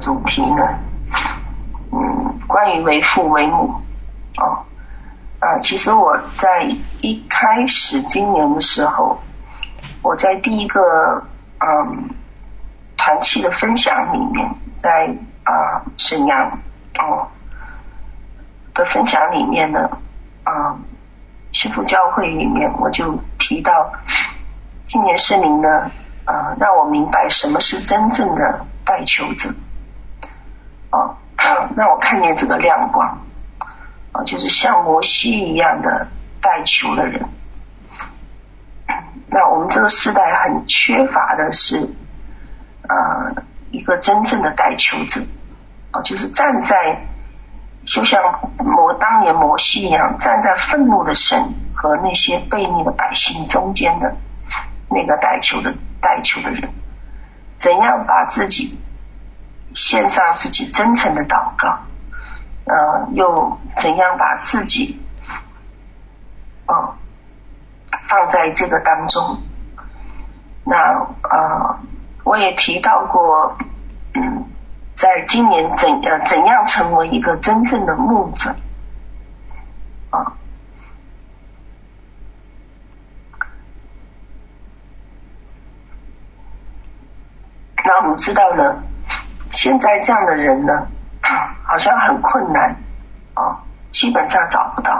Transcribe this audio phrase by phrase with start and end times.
[0.00, 0.62] 主题呢，
[1.92, 3.74] 嗯，关于为父为母，
[4.38, 4.64] 哦，
[5.38, 6.62] 啊，其实我在
[7.02, 9.20] 一开始今年的时候，
[10.02, 11.22] 我在第一个
[11.58, 12.10] 嗯
[12.96, 16.58] 团契的分享里面，在啊沈阳
[16.98, 17.28] 哦
[18.74, 19.90] 的分享里面呢，
[20.44, 20.76] 啊，
[21.52, 23.70] 师父教会里面我就提到，
[24.86, 25.68] 今年圣灵呢，
[26.24, 29.50] 啊，让我明白什么是真正的代求者。
[30.90, 31.16] 啊，
[31.76, 33.18] 让我看见这个亮光，
[34.12, 36.08] 啊，就是像摩西一样的
[36.40, 37.28] 带球的人。
[39.32, 41.94] 那我们这个时代很缺乏的是，
[42.88, 45.20] 呃，一个真正的带球者，
[45.92, 47.06] 啊，就是站在，
[47.84, 54.16] 就像摩当年摩西一样，站在愤怒的神和那些悖逆的百姓中间的
[54.90, 56.68] 那个带球的带球的人，
[57.56, 58.76] 怎样把自己。
[59.74, 61.78] 献上自己真诚的祷告，
[62.64, 65.00] 呃，又怎样把自己，
[66.66, 66.94] 呃，
[68.08, 69.40] 放在这个当中？
[70.64, 70.76] 那
[71.22, 71.78] 呃，
[72.24, 73.56] 我也提到过，
[74.14, 74.44] 嗯，
[74.94, 78.54] 在今年怎呃怎样成为一个真正的牧者
[80.10, 80.34] 啊？
[87.84, 88.82] 那我们知道呢？
[89.52, 90.86] 现在这样的人呢，
[91.64, 92.76] 好像很困难
[93.34, 93.58] 啊，
[93.90, 94.92] 基本上找不到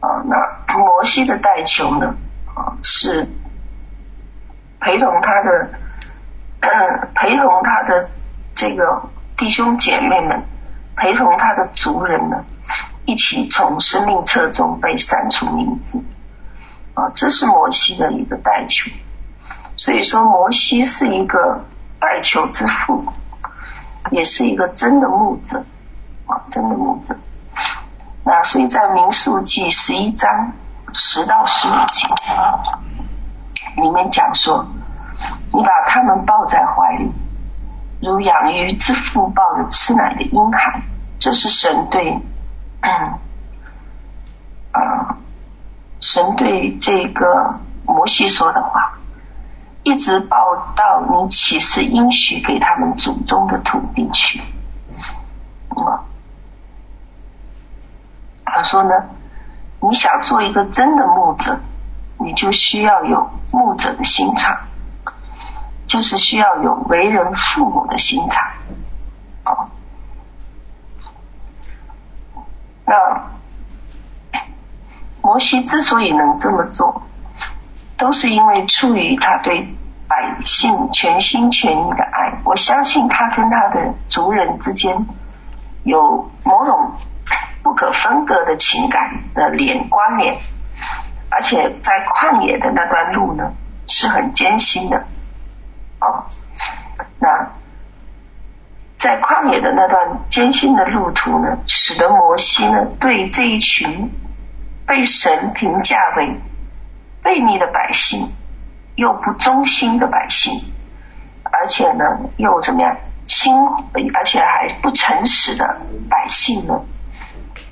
[0.00, 0.22] 啊。
[0.24, 2.14] 那摩西的代求呢，
[2.54, 3.28] 啊，是
[4.80, 5.70] 陪同他的，
[7.14, 8.08] 陪同他的
[8.54, 9.02] 这个
[9.36, 10.42] 弟兄姐妹们，
[10.96, 12.44] 陪同他的族人呢，
[13.04, 15.98] 一起从生命册中被删除名字
[16.94, 18.90] 啊，这是摩西的一个代求。
[19.76, 21.64] 所以说，摩西是一个。
[22.02, 23.04] 代求之父，
[24.10, 25.64] 也是一个真的牧者
[26.26, 27.16] 啊，真的牧者。
[28.24, 30.52] 那所以在民数记十一章
[30.92, 32.08] 十到十五节
[33.80, 34.66] 里面讲说，
[35.52, 37.12] 你把他们抱在怀里，
[38.00, 40.82] 如养育之父抱着吃奶的婴孩，
[41.20, 42.20] 这是神对
[42.80, 42.90] 嗯
[44.72, 45.16] 啊
[46.00, 48.98] 神对这个摩西说的话。
[49.82, 50.36] 一直抱
[50.76, 54.40] 到你启示应许给他们祖宗的土地去。
[58.44, 58.90] 他说呢，
[59.80, 61.58] 你想做一个真的牧者，
[62.18, 64.58] 你就需要有牧者的心肠，
[65.86, 68.44] 就是需要有为人父母的心肠。
[69.44, 69.72] 啊，
[72.84, 72.94] 那
[75.22, 77.02] 摩西之所以能这么做。
[77.96, 79.68] 都是因为出于他对
[80.08, 85.06] 百姓全心全意的爱，我相信他跟他的族人之间
[85.84, 86.94] 有某种
[87.62, 89.00] 不可分割的情感
[89.34, 90.36] 的连关联，
[91.30, 93.52] 而且在旷野的那段路呢
[93.86, 95.04] 是很艰辛的
[96.00, 96.24] 哦。
[97.18, 97.52] 那
[98.98, 104.10] 在旷野的那段艰辛的路途呢，使得摩西呢对这一群
[104.86, 106.40] 被神评价为
[107.22, 108.32] 悖逆的百姓，
[108.96, 110.52] 又不忠心的百姓，
[111.44, 112.04] 而且呢，
[112.36, 112.96] 又怎么样？
[113.28, 113.54] 心，
[114.14, 115.80] 而且还不诚实的
[116.10, 116.82] 百姓呢，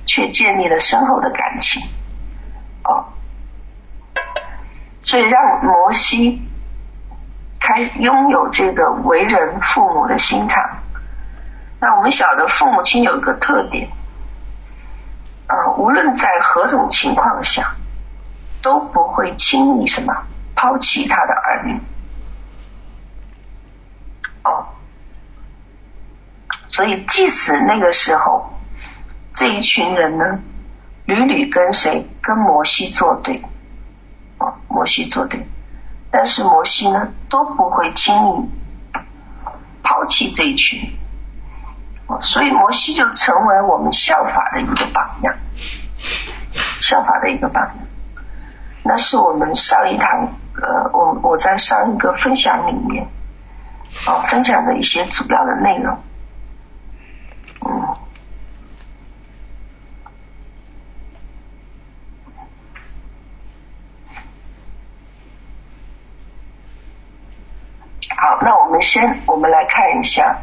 [0.07, 1.83] 却建立了深厚的感情。
[2.85, 3.05] 哦，
[5.03, 6.41] 所以让摩西
[7.59, 10.63] 开拥有这个为人父母的心肠。
[11.81, 13.89] 那我们晓得父母亲有一个特点，
[15.49, 17.75] 呃，无论在何种情况下。
[18.63, 21.81] 都不会轻易什么抛弃他的儿女。
[24.43, 24.67] 哦，
[26.69, 28.51] 所以即使那个时候
[29.35, 30.25] 这一群人呢，
[31.05, 32.07] 屡屡跟谁？
[32.23, 33.43] 跟摩西作对，
[34.39, 35.47] 哦，摩西作对，
[36.11, 38.49] 但是摩西呢都不会轻易
[39.83, 40.97] 抛弃这一群，
[42.07, 45.35] 哦，所以摩西就成为我们效法的一个榜样，
[46.81, 47.87] 效法的一个榜样。
[48.83, 50.07] 那是我们上一堂，
[50.57, 53.07] 呃，我我在上一个分享里面，
[54.07, 55.99] 啊，分享的一些主要的内容，
[57.67, 57.95] 嗯，
[68.17, 70.41] 好，那我们先，我们来看一下，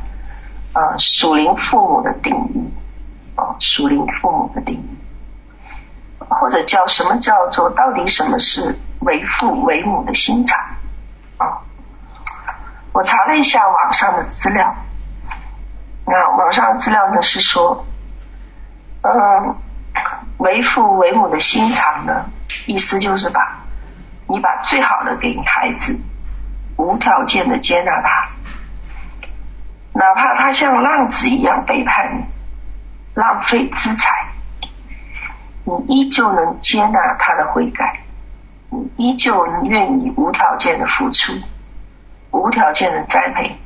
[0.74, 2.72] 啊，属灵父母的定义，
[3.36, 5.07] 啊，属灵父母的定义。
[6.30, 10.60] 或者叫什么叫做到底什么是为父为母的心肠
[11.38, 11.62] 啊？
[12.94, 14.76] 我查了一下网上的资料，
[16.06, 17.86] 那网上资料呢是说，
[19.02, 19.56] 嗯，
[20.38, 22.26] 为父为母的心肠呢，
[22.66, 23.60] 意思就是把
[24.28, 26.00] 你把最好的给你孩子，
[26.76, 28.30] 无条件的接纳他，
[29.94, 32.26] 哪怕他像浪子一样背叛你，
[33.14, 34.27] 浪费资财，
[35.68, 38.00] 你依旧能接纳他的悔改，
[38.70, 41.34] 你依旧能愿意无条件的付出，
[42.32, 43.58] 无条件的栽培。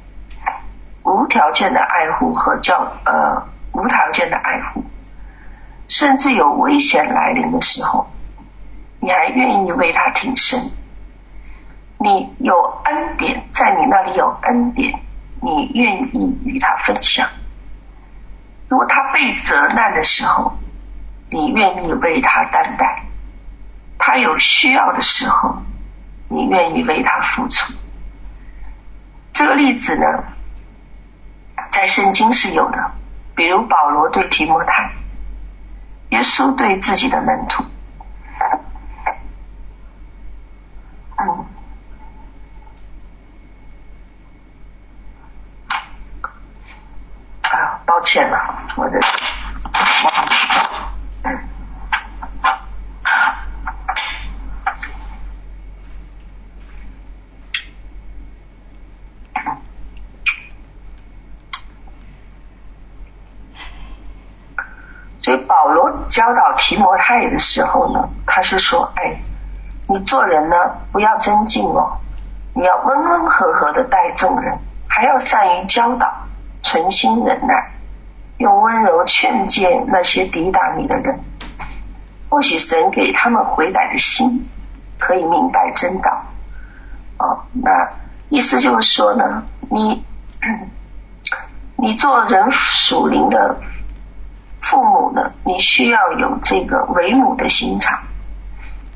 [1.03, 3.44] 无条件的爱护和教呃，
[3.74, 4.83] 无条件的爱护，
[5.88, 8.07] 甚至有危险来临的时候，
[9.00, 10.59] 你还愿意为他挺身。
[12.00, 12.56] 你有
[12.86, 15.00] 恩典，在你那里有恩典，
[15.39, 17.27] 你愿意与他分享。
[18.68, 20.54] 如果他被责难的时候，
[21.33, 22.86] 你愿意为他担待；
[23.98, 25.62] 他有需要的时候，
[26.28, 27.74] 你愿意为他付出。
[29.31, 30.04] 这个例子呢，
[31.69, 32.92] 在圣经是有的，
[33.33, 34.92] 比如保罗对提摩太，
[36.10, 37.63] 耶稣对自己的门徒，
[41.18, 41.45] 嗯，
[47.44, 49.00] 啊，抱歉了，我的。
[65.23, 69.21] 所以保罗教导提摩太的时候呢，他是说：“哎，
[69.88, 70.56] 你做人呢，
[70.91, 72.00] 不要争竞哦，
[72.56, 74.57] 你要温温和和的待众人，
[74.89, 76.12] 还要善于教导，
[76.63, 77.71] 存心忍耐，
[78.42, 81.20] 用温柔劝诫那些抵挡你的人。
[82.30, 84.50] 或许神给他们悔改的心，
[85.00, 86.26] 可以明白真道。
[87.18, 87.70] 哦，那
[88.30, 90.04] 意思就是说呢，你
[91.78, 93.58] 你做人属灵的。”
[94.64, 98.00] 父母呢，你需要有这个为母的心肠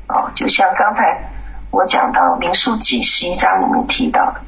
[0.08, 1.28] 哦，就像刚才
[1.70, 4.40] 我讲到《民数记》十一章里面提到的，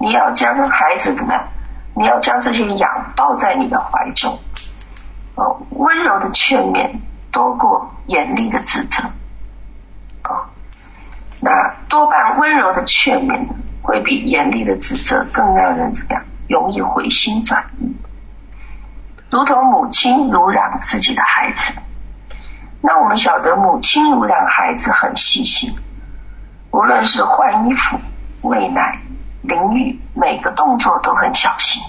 [0.00, 1.48] 你要将孩子怎么样？
[1.96, 4.38] 你要将这些羊抱在你的怀中
[5.34, 7.00] 哦，温柔的劝勉
[7.32, 9.02] 多过严厉的指责
[10.24, 10.44] 哦。
[11.40, 13.46] 那多半温柔的劝勉
[13.82, 16.22] 会比严厉的指责更让人怎么样？
[16.48, 17.96] 容易回心转意。
[19.30, 21.72] 如同母亲乳养自己的孩子，
[22.80, 25.74] 那我们晓得母亲乳养孩子很细心，
[26.70, 27.98] 无论是换衣服、
[28.42, 29.00] 喂奶、
[29.46, 31.82] 淋浴，每个动作都很小心，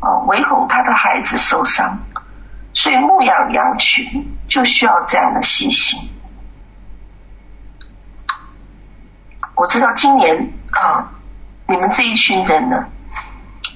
[0.00, 1.98] 啊，唯恐他的孩子受伤，
[2.74, 6.10] 所以牧养羊群就需要这样的细心。
[9.54, 11.12] 我知道今年啊，
[11.66, 12.86] 你们这一群人呢，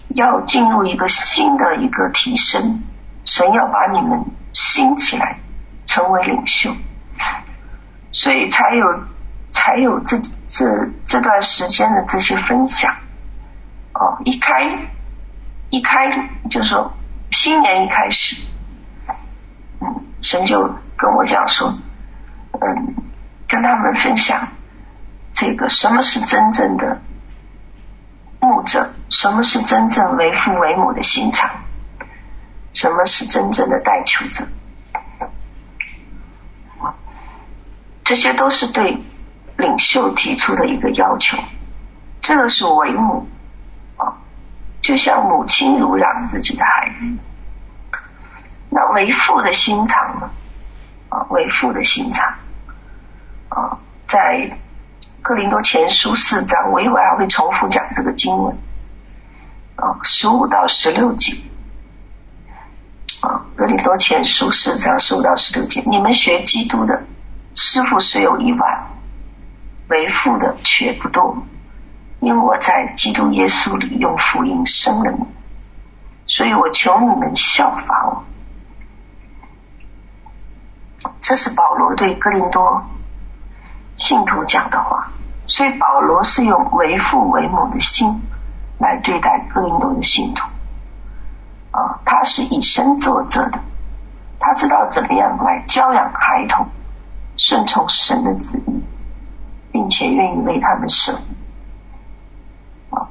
[0.09, 2.83] 要进入一个新的一个提升，
[3.25, 5.39] 神要把你们兴起来，
[5.87, 6.71] 成为领袖，
[8.13, 8.85] 所以才有
[9.50, 10.64] 才有这这
[11.06, 12.94] 这段时间的这些分享。
[13.94, 14.52] 哦，一开
[15.70, 16.93] 一开就说
[17.31, 18.37] 新年一开始，
[19.81, 21.79] 嗯，神就跟我讲说，
[22.52, 22.94] 嗯，
[23.49, 24.49] 跟他们分享
[25.32, 27.00] 这个什么是真正的。
[28.41, 31.50] 牧者，什么是真正为父为母的心肠？
[32.73, 34.46] 什么是真正的代求者？
[38.05, 39.03] 这些都是对
[39.60, 41.38] 领袖提出的一个要求。
[42.20, 43.29] 这个是为母
[43.96, 44.19] 啊，
[44.81, 47.06] 就像母亲乳养自己的孩子。
[48.70, 50.31] 那为父的心肠呢？
[51.10, 52.34] 啊，为父的心肠
[53.50, 54.58] 啊，在。
[55.22, 58.56] 哥林多前书四章，我一会儿还会重复讲这个经文
[59.76, 61.36] 啊，十五到十六节
[63.20, 63.44] 啊。
[63.55, 67.02] 哥林多前书四章十五到十六节，你们学基督的
[67.55, 68.86] 师傅是有一万，
[69.91, 71.37] 为父的却不多，
[72.20, 75.25] 因为我在基督耶稣里用福音生了你，
[76.27, 78.25] 所以我求你们效法我。
[81.20, 82.82] 这是保罗对哥林多。
[83.97, 85.09] 信徒讲的话，
[85.47, 88.23] 所以保罗是用为父为母的心
[88.79, 90.43] 来对待哥林多的信徒
[91.73, 93.59] 啊，他是以身作则的，
[94.39, 96.69] 他知道怎么样来教养孩童，
[97.37, 98.82] 顺从神的旨意，
[99.72, 101.12] 并且愿意为他们舍
[102.91, 103.08] 啊，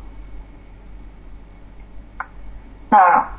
[2.89, 3.29] 那。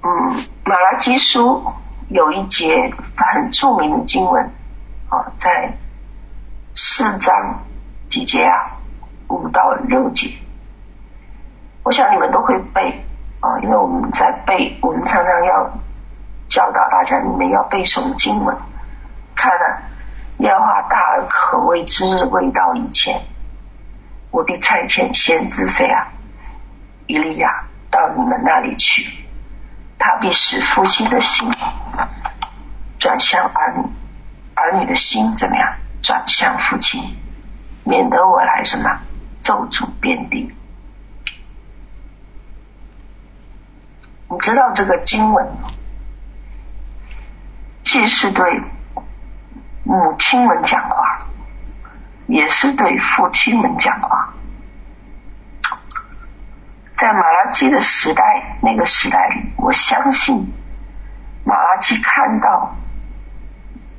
[0.00, 0.10] 嗯，
[0.64, 1.72] 马拉基书
[2.08, 4.50] 有一节很著名的经文
[5.10, 5.76] 啊，在
[6.74, 7.64] 四章
[8.08, 8.78] 几节啊？
[9.28, 10.30] 五到六节，
[11.82, 13.04] 我想你们都会背
[13.40, 15.70] 啊，因为我们在背，我们常常要
[16.48, 18.56] 教导大家，你们要背诵经文。
[19.34, 19.82] 看了，
[20.38, 23.20] 耶和华大而可畏之日未到以前，
[24.30, 26.08] 我必差遣先知谁啊？
[27.06, 29.08] 以利亚到你们那里去，
[29.98, 31.50] 他必使父亲的心
[32.98, 33.84] 转向儿女，
[34.54, 35.74] 儿女的心怎么样？
[36.02, 37.00] 转向父亲，
[37.84, 38.98] 免得我来什么？
[39.42, 40.52] 咒诅遍地。
[44.30, 45.46] 你知道这个经文，
[47.82, 48.44] 既是对
[49.84, 51.26] 母亲们讲话，
[52.26, 54.34] 也是对父亲们讲话。
[56.94, 60.52] 在马拉基的时代，那个时代里，我相信
[61.44, 62.76] 马拉基看到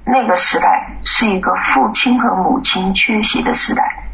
[0.05, 4.08] 那个时代是一个父亲和母亲缺席的时代。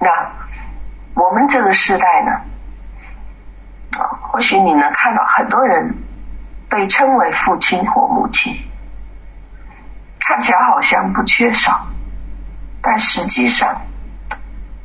[0.00, 0.08] 那
[1.14, 5.96] 我们这个时代呢，啊，或许你能看到很多人
[6.68, 8.54] 被称为父亲或母亲，
[10.20, 11.88] 看起来好像不缺少，
[12.80, 13.82] 但实际上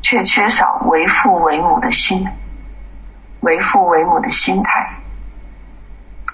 [0.01, 2.27] 却缺少为父为母的心，
[3.41, 4.97] 为父为母的心态。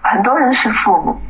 [0.01, 1.21] 很多人是父母，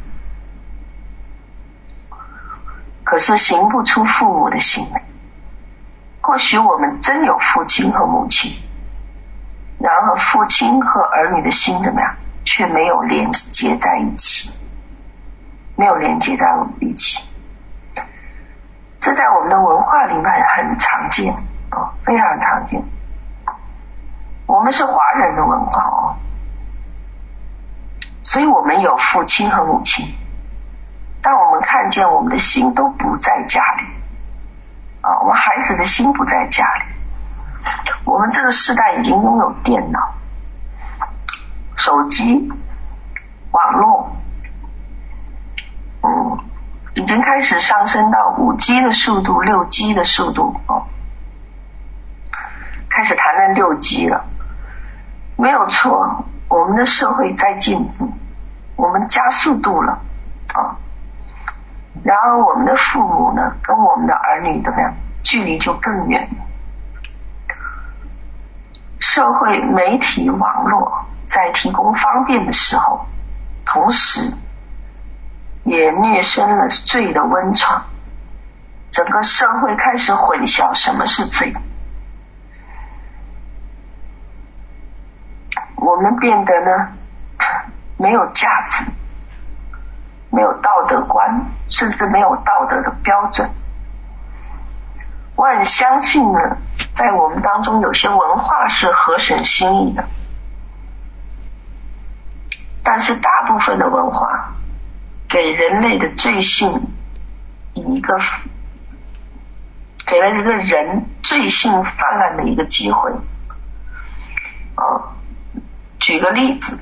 [3.03, 5.01] 可是行不出父母的行为。
[6.21, 8.51] 或许我们真有父亲和母亲。
[9.79, 12.15] 然而，父亲和儿女的心怎么样？
[12.45, 14.49] 却没有连接在一起，
[15.75, 16.47] 没有连接在
[16.79, 17.23] 一起。
[18.99, 21.31] 这在我们的文化里面很常见
[21.71, 22.81] 哦，非常常见。
[24.47, 26.15] 我们是华人的文化哦，
[28.23, 30.07] 所以我们有父亲和母亲，
[31.21, 33.83] 但我们看见我们的心都不在家里
[35.01, 36.83] 啊，我们孩子的心不在家里。
[38.05, 39.99] 我们这个时代已经拥有电脑、
[41.75, 42.51] 手机、
[43.51, 44.15] 网络，
[46.01, 46.39] 嗯，
[46.95, 50.87] 已经开始上升到五 G 的速度、六 G 的速度哦，
[52.89, 54.25] 开始谈论六 G 了，
[55.35, 58.11] 没有错，我们的社会在进步，
[58.75, 59.99] 我们加速度了
[60.53, 60.77] 啊，
[62.09, 64.91] 然而我们的父母呢，跟我们的儿女怎么样？
[65.21, 66.27] 距离就更远。
[68.99, 73.05] 社会、媒体、网络在提供方便的时候，
[73.63, 74.33] 同时
[75.63, 77.85] 也虐生了罪的温床。
[78.89, 81.53] 整个社会开始混淆什么是罪，
[85.75, 86.87] 我们变得呢，
[87.97, 88.83] 没有价值，
[90.31, 93.49] 没有道德观，甚至没有道德的标准。
[95.35, 96.39] 我很相信呢，
[96.91, 100.03] 在我们当中有些文化是合神心意的，
[102.83, 104.53] 但是大部分的文化
[105.29, 106.91] 给人类的罪性
[107.73, 108.17] 以一个
[110.05, 113.11] 给了这个人罪性泛滥的一个机会。
[114.75, 115.15] 啊，
[115.99, 116.77] 举个例子，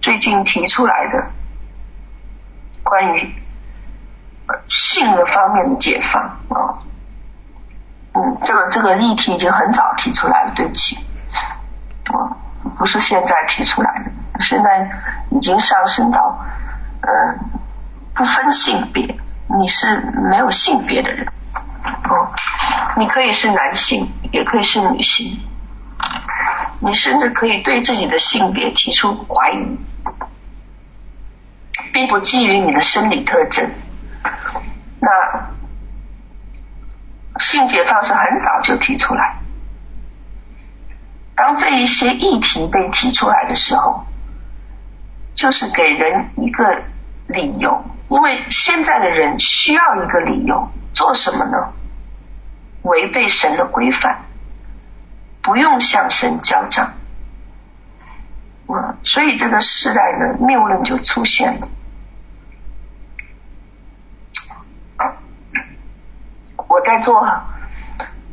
[0.00, 1.30] 最近提出来的
[2.82, 3.34] 关于
[4.68, 6.78] 性的方面的解放啊。
[8.14, 10.96] 嗯，这个这个议题已经很早提出来了，对不起，
[12.12, 12.36] 啊，
[12.76, 14.10] 不是现在提出来的，
[14.40, 14.90] 现在
[15.30, 16.38] 已经上升到，
[17.00, 17.38] 嗯，
[18.14, 19.18] 不分性别，
[19.58, 19.98] 你是
[20.30, 21.26] 没有性别的人，
[21.84, 22.28] 哦，
[22.98, 25.40] 你可以是男性，也可以是女性，
[26.80, 29.78] 你甚至可以对自己的性别提出怀疑，
[31.92, 33.70] 并不基于你的生理特征，
[35.00, 35.08] 那。
[37.40, 39.38] 性解放是很早就提出来，
[41.34, 44.04] 当这一些议题被提出来的时候，
[45.34, 46.82] 就是给人一个
[47.26, 51.72] 理由，因为现在的人需要一个理由，做什么呢？
[52.82, 54.18] 违背神的规范，
[55.42, 56.92] 不用向神交账，
[58.72, 61.68] 啊，所以这个时代的谬论就出现了。
[66.68, 67.22] 我在做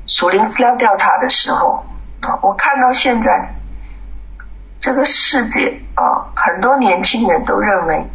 [0.08, 1.86] 属灵资料调查的时候
[2.22, 3.54] 啊，我看到现在
[4.80, 8.06] 这个世界啊，很多年轻人都认为，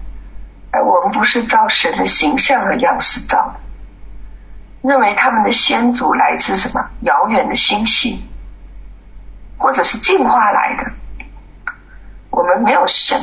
[0.70, 8.24] 哎，我们不是照神的形象和样式造的，认为他们的先祖来自什么遥远的星系，
[9.58, 10.92] 或者是进化来的。
[12.34, 13.20] 我们没有神，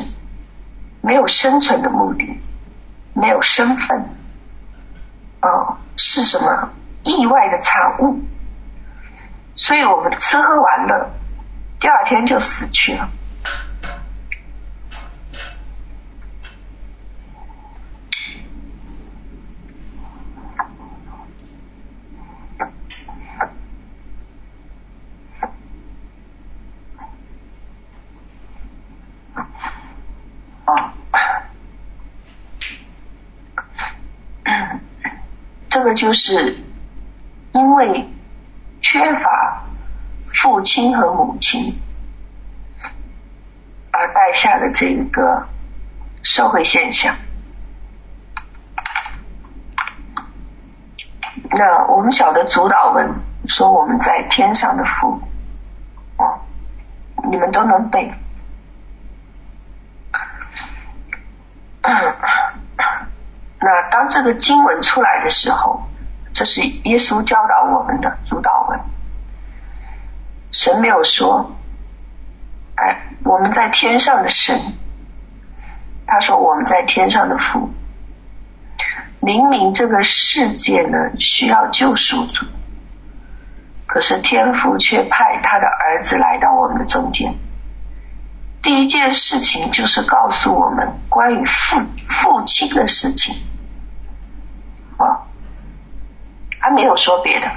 [1.01, 2.39] 没有生存的目的，
[3.13, 4.05] 没有身份，
[5.41, 6.69] 哦，是什么
[7.03, 8.21] 意外的产物？
[9.55, 11.09] 所以我们吃喝玩乐，
[11.79, 13.09] 第二天就死去了。
[30.73, 30.93] 啊
[35.69, 36.57] 这个就是
[37.53, 38.09] 因为
[38.81, 39.63] 缺乏
[40.33, 41.79] 父亲和母亲
[43.91, 45.47] 而带下的这一个
[46.23, 47.15] 社会现象。
[51.49, 53.13] 那我们晓得主导文
[53.47, 55.21] 说我们在天上的父，
[56.17, 56.39] 啊，
[57.29, 58.13] 你们都能背。
[61.83, 65.83] 那当这个经文出来的时候，
[66.33, 68.79] 这是耶稣教导我们的主导文。
[70.51, 71.51] 神没有说
[72.75, 74.59] ：“哎，我们在天上的神。”
[76.07, 77.71] 他说：“我们在天上的父。”
[79.23, 82.45] 明明这个世界呢需要救赎主，
[83.85, 87.35] 可是天父却派他的儿子来到我们的中间。
[88.61, 93.35] 第一件事情就是告诉我们关于父父亲的事情。
[94.97, 95.27] 啊
[96.59, 97.47] 他没有说别的，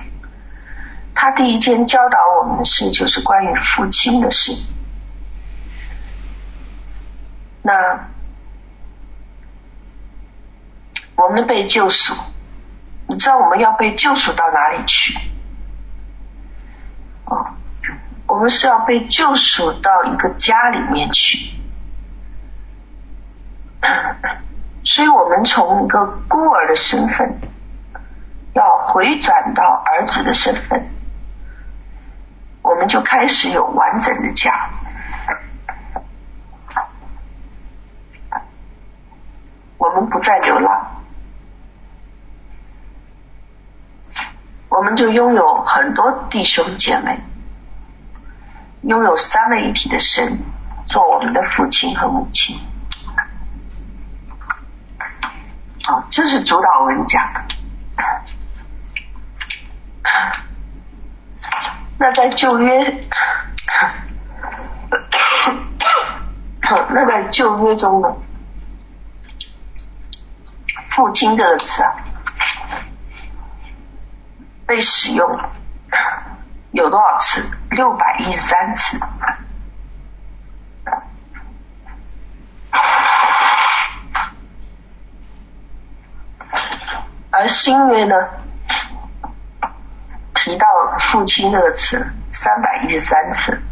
[1.14, 4.56] 他第一件教导我们的事就是关于父亲的事。
[7.60, 8.08] 那
[11.16, 12.14] 我们被救赎，
[13.08, 15.18] 你知道我们要被救赎到哪里去？
[17.26, 17.46] 哦，
[18.34, 21.38] 我们是要被救赎到一个家里面去。
[24.84, 27.38] 所以我们从一个孤儿的身份。
[28.54, 30.88] 要回转到儿子的身份，
[32.62, 34.70] 我们就开始有完整的家。
[39.76, 41.02] 我们不再流浪，
[44.68, 47.18] 我们就拥有很多弟兄姐妹，
[48.86, 50.38] 拥有三位一体的神
[50.86, 52.56] 做我们的父亲和母亲。
[55.84, 57.40] 啊，这是主祷文讲的。
[61.98, 62.72] 那在旧约，
[66.90, 68.16] 那在旧约中呢，
[70.90, 71.92] 父亲这个词啊，
[74.66, 75.38] 被使用
[76.74, 77.40] 有多少次？
[77.70, 78.98] 六百一十三次。
[87.30, 88.14] 而新约呢？
[90.34, 90.66] 提到
[90.98, 93.62] 父亲这个词三百一十三次，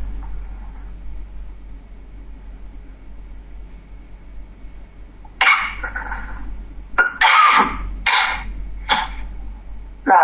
[10.05, 10.15] 那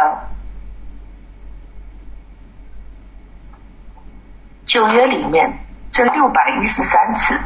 [4.69, 5.59] 旧约里面
[5.91, 7.41] 这六百一十三次，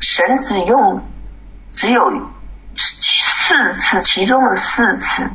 [0.00, 1.06] 神只用
[1.70, 2.10] 只有
[2.76, 5.30] 四次，其中的四次。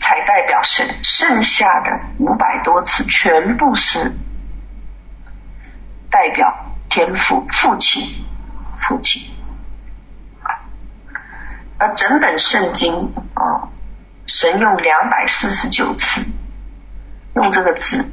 [0.00, 4.12] 才代表神，剩下的五百多次全部是
[6.10, 8.24] 代表天父父亲
[8.86, 9.30] 父亲，
[11.78, 13.68] 而整本圣经啊，
[14.26, 16.22] 神用两百四十九次
[17.38, 18.04] 用这个字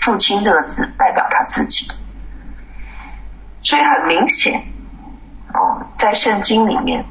[0.00, 1.86] 父亲这个字代表他自己，
[3.62, 4.60] 所以很明显
[5.52, 7.04] 哦，在圣经里面。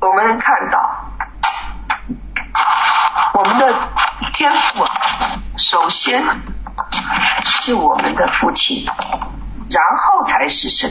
[0.00, 1.10] 我们能看到，
[3.34, 3.88] 我们的
[4.32, 4.84] 天父
[5.58, 6.24] 首先
[7.44, 8.86] 是我们的父亲，
[9.68, 10.90] 然后才是神。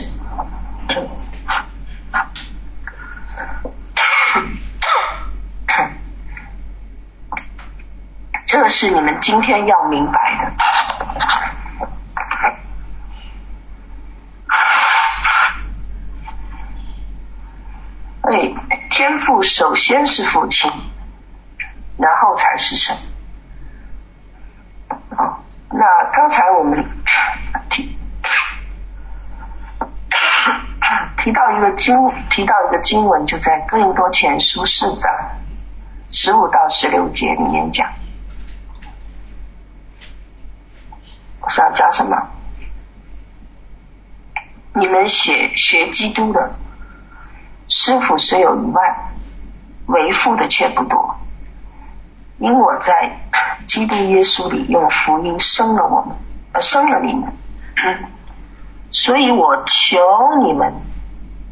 [8.50, 10.52] 这是你们今天要明白的。
[18.22, 18.56] 对，
[18.90, 20.68] 天父首先是父亲，
[21.96, 22.96] 然后才是神。
[25.16, 26.84] 好，那刚才我们
[27.68, 27.96] 提
[31.22, 31.96] 提到一个经，
[32.28, 35.08] 提到一个经文，就在哥林多前书四章
[36.10, 37.88] 十五到十六节里面讲。
[41.40, 42.16] 我想讲什么？
[44.74, 46.54] 你们学学基督的
[47.68, 48.82] 师傅虽有一万，
[49.86, 51.16] 为父的却不多。
[52.38, 53.18] 因我在
[53.66, 56.16] 基督耶稣里用福音生了我们，
[56.52, 57.32] 呃，生了你们，
[58.92, 59.98] 所以我求
[60.46, 60.72] 你们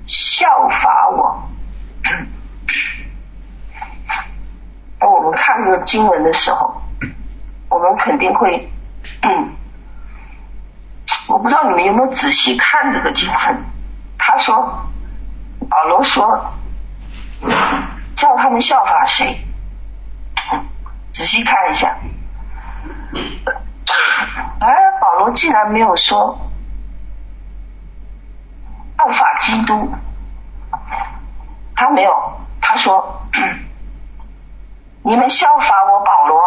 [0.06, 1.48] 效法我。
[4.98, 6.82] 当我们看这个经文的时候，
[7.68, 8.70] 我们肯定会，
[9.22, 9.52] 嗯，
[11.28, 13.64] 我不知道你们有没有仔细看这个经文。
[14.16, 14.86] 他说，
[15.68, 16.52] 保罗说，
[18.16, 19.44] 叫他们效法谁？
[21.12, 21.96] 仔细看一下，
[24.60, 24.68] 哎，
[25.00, 26.38] 保罗竟然没有说
[28.96, 29.92] 效法基督，
[31.74, 33.22] 他没有，他说
[35.02, 36.42] 你们效法我保罗，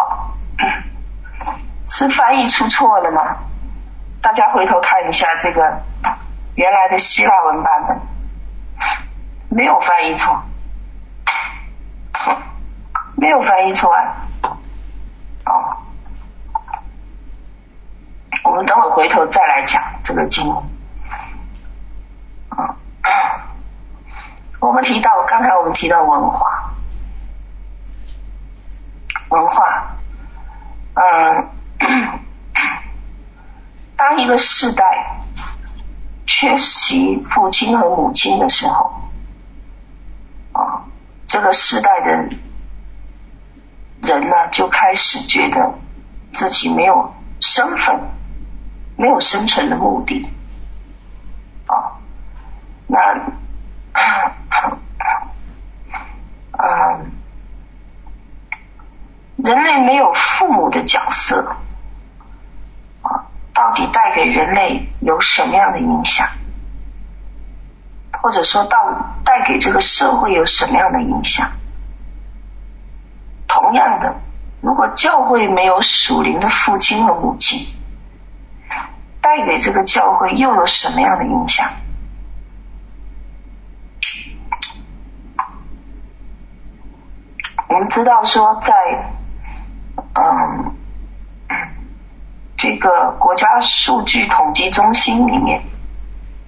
[1.88, 3.36] 是翻译出错了吗？
[4.22, 5.82] 大家回头看一下这个
[6.54, 8.00] 原来的希腊文版本，
[9.50, 10.42] 没有翻译错，
[13.16, 14.14] 没有翻译错啊。
[15.44, 15.76] 哦，
[18.44, 20.62] 我们等会回头再来讲这个经文。
[24.60, 26.70] 我们提到刚才我们提到文化，
[29.30, 29.96] 文化，
[30.94, 31.48] 嗯，
[33.96, 34.84] 当一个世代
[36.26, 38.92] 缺席父亲和母亲的时候，
[40.52, 40.84] 啊，
[41.26, 42.36] 这个世代的。
[44.02, 45.74] 人呢，就开始觉得
[46.32, 48.00] 自己没有身份，
[48.96, 50.28] 没有生存的目的，
[51.66, 52.02] 啊，
[52.88, 52.98] 那，
[56.58, 57.12] 嗯，
[59.38, 61.54] 人类没有父母的角色，
[63.54, 66.26] 到底带给人类有什么样的影响？
[68.22, 68.78] 或者说，到
[69.24, 71.48] 带给这个社会有什么样的影响？
[73.48, 74.14] 同样的，
[74.60, 77.66] 如果教会没有属灵的父亲和母亲，
[79.20, 81.68] 带给这个教会又有什么样的影响？
[87.68, 88.74] 我们知道说在，
[89.96, 90.74] 嗯
[92.62, 95.64] 这个国家数据统计中心里面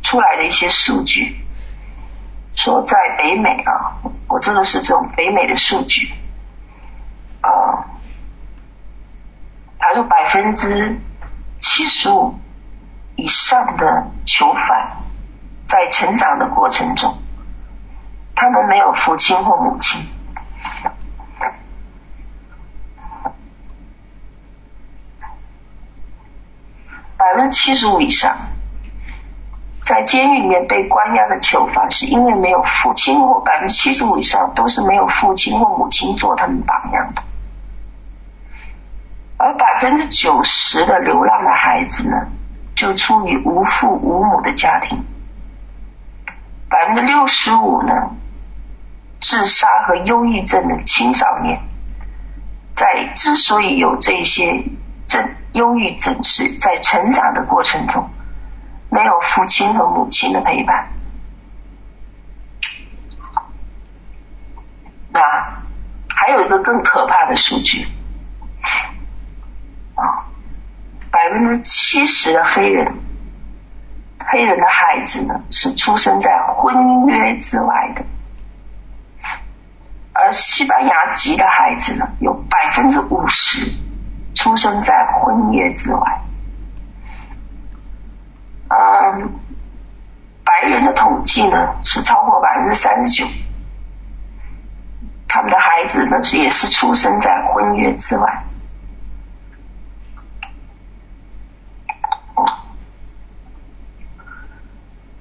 [0.00, 1.44] 出来的一些数据，
[2.54, 3.98] 说在北美啊，
[4.28, 6.14] 我这个是这种北美的数据。
[7.40, 7.50] 啊，
[9.76, 11.00] 他说百分之
[11.58, 12.38] 七十五
[13.16, 14.62] 以上的囚犯
[15.66, 17.18] 在成长的过程中，
[18.36, 20.00] 他们没有父亲或母亲。
[27.24, 28.36] 百分之七十五以上
[29.82, 37.22] 在监狱里面被关押的囚犯，是因为没有父亲，或百分之七十五以上都是没有父亲或母亲做他们榜样的。
[39.38, 42.28] 而百分之九十的流浪的孩子呢，
[42.74, 45.02] 就出于无父无母的家庭。
[46.68, 48.10] 百分之六十五呢，
[49.20, 51.60] 自杀和忧郁症的青少年，
[52.74, 54.62] 在之所以有这些
[55.54, 58.08] 忧郁症，是在成长的过程中
[58.90, 60.88] 没有父亲和母亲的陪伴。
[65.10, 65.20] 那
[66.08, 67.86] 还有一个更可怕的数据。
[69.94, 70.26] 啊，
[71.08, 72.92] 百分之七十的黑人，
[74.18, 78.04] 黑人的孩子呢，是出生在婚约之外的，
[80.12, 83.70] 而西班牙籍的孩子呢，有百分之五十
[84.44, 86.20] 出生在婚约之外。
[88.68, 89.32] 嗯，
[90.44, 93.26] 白人的统计呢是超过百分之三十九，
[95.26, 98.44] 他们的孩子呢也是出生在婚约之外。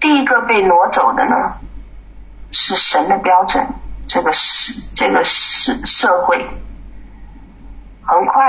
[0.01, 1.53] 第一个被挪走的呢，
[2.51, 3.65] 是神的标准。
[4.05, 6.45] 这个是这个是社会，
[8.01, 8.43] 很快，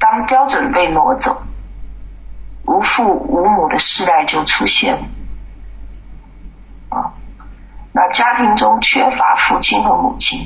[0.00, 1.40] 当标准被挪走，
[2.66, 5.02] 无父无母的世代就出现了。
[6.88, 7.12] 啊，
[7.92, 10.44] 那家庭中缺乏父亲和母亲，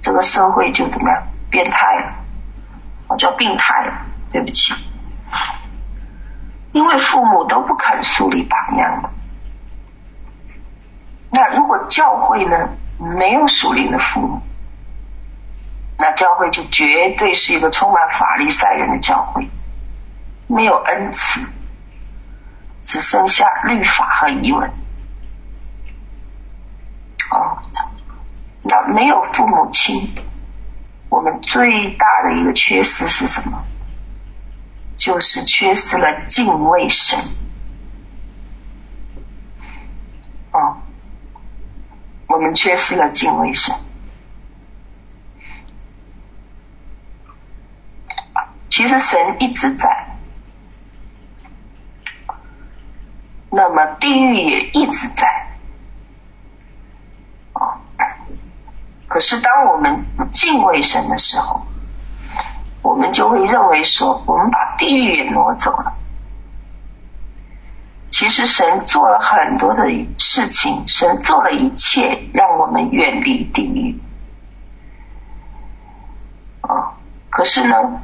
[0.00, 1.22] 这个社会就怎么样？
[1.50, 2.14] 变态了，
[3.08, 3.92] 我叫病态了。
[4.32, 4.74] 对不起。
[6.72, 9.10] 因为父母都不肯树立榜样，
[11.30, 14.42] 那如果教会呢，没有属灵的父母，
[15.98, 19.48] 那教会就绝对是一个充满法利赛人的教会，
[20.46, 21.40] 没有恩慈，
[22.84, 24.70] 只剩下律法和疑问。
[27.30, 27.58] 哦，
[28.62, 30.14] 那没有父母亲，
[31.08, 33.64] 我们最大的一个缺失是什么？
[34.98, 37.18] 就是缺失了敬畏神。
[40.52, 40.76] 哦，
[42.28, 43.74] 我们缺失了敬畏神。
[48.76, 49.88] 其实神一直在，
[53.50, 55.26] 那么地狱也一直在。
[57.54, 57.80] 哦，
[59.08, 61.62] 可是当我们敬畏神的时候，
[62.82, 65.94] 我们就会认为说，我们把地狱也挪走了。
[68.10, 69.84] 其实神做了很多的
[70.18, 73.98] 事情，神做了一切，让我们远离地狱。
[76.60, 76.92] 哦，
[77.30, 78.02] 可是呢，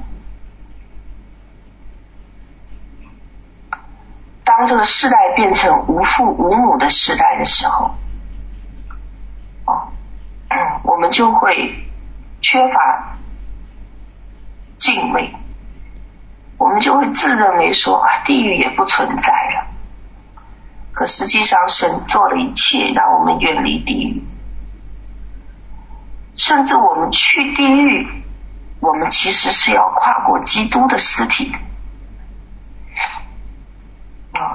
[4.59, 7.95] 当这个世代变成无父无母的时代的时候，
[9.65, 9.88] 哦，
[10.85, 11.88] 我们就会
[12.43, 13.17] 缺乏
[14.77, 15.35] 敬畏，
[16.59, 19.69] 我们就会自认为说啊，地狱也不存在了。
[20.93, 24.23] 可实际上，神做了一切，让我们远离地狱。
[26.37, 28.23] 甚至我们去地狱，
[28.81, 31.57] 我们其实是要跨过基督的尸体。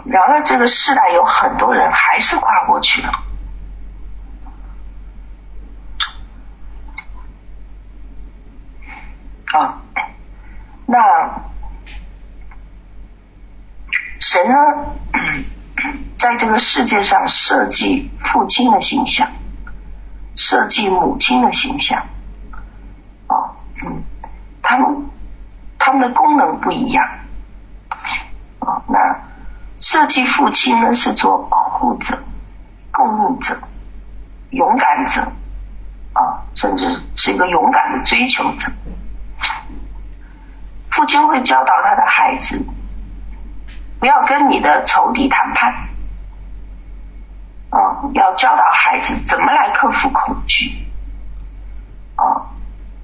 [0.08, 3.12] 啊，然而这个世代有很多人还是跨过去了。
[9.54, 9.82] 啊。
[10.86, 10.98] 那
[14.20, 14.56] 神呢？
[16.18, 19.30] 在这个世界上设计父亲的形象，
[20.36, 22.00] 设计母亲的形象，
[23.28, 23.54] 啊，
[23.86, 24.02] 嗯，
[24.64, 25.10] 他们
[25.78, 27.06] 他们的功能不一样，
[28.60, 28.98] 啊，那
[29.80, 32.18] 设计父亲呢是做保护者、
[32.92, 33.58] 供应者、
[34.50, 35.22] 勇敢者，
[36.14, 36.86] 啊、甚至
[37.16, 38.72] 是一个勇敢的追求者。
[40.90, 42.66] 父亲会教导他的孩子，
[44.00, 45.72] 不要跟你的仇敌谈判，
[47.70, 50.88] 啊、要教导孩子怎么来克服恐惧，
[52.16, 52.50] 啊、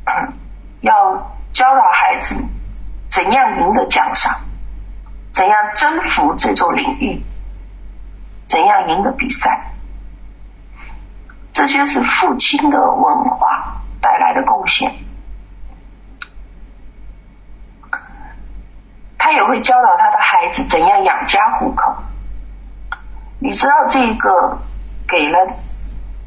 [0.81, 2.43] 要教导孩子
[3.07, 4.39] 怎样赢得奖赏，
[5.33, 7.21] 怎样征服这种领域，
[8.47, 9.73] 怎样赢得比赛，
[11.51, 14.93] 这些是父亲的文化带来的贡献。
[19.17, 21.95] 他也会教导他的孩子怎样养家糊口。
[23.39, 24.59] 你知道这个
[25.07, 25.37] 给了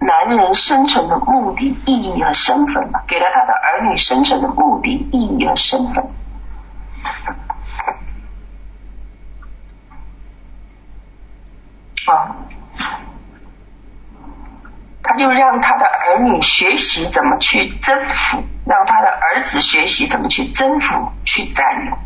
[0.00, 3.02] 男人生存的目的、意义和身份吗？
[3.06, 6.04] 给了他的儿女生存的目的、意义和身份。
[12.06, 12.36] 啊，
[15.02, 21.98] 他就让他的儿女学习怎么去征服，让他的儿子学习怎么去征服、去占有。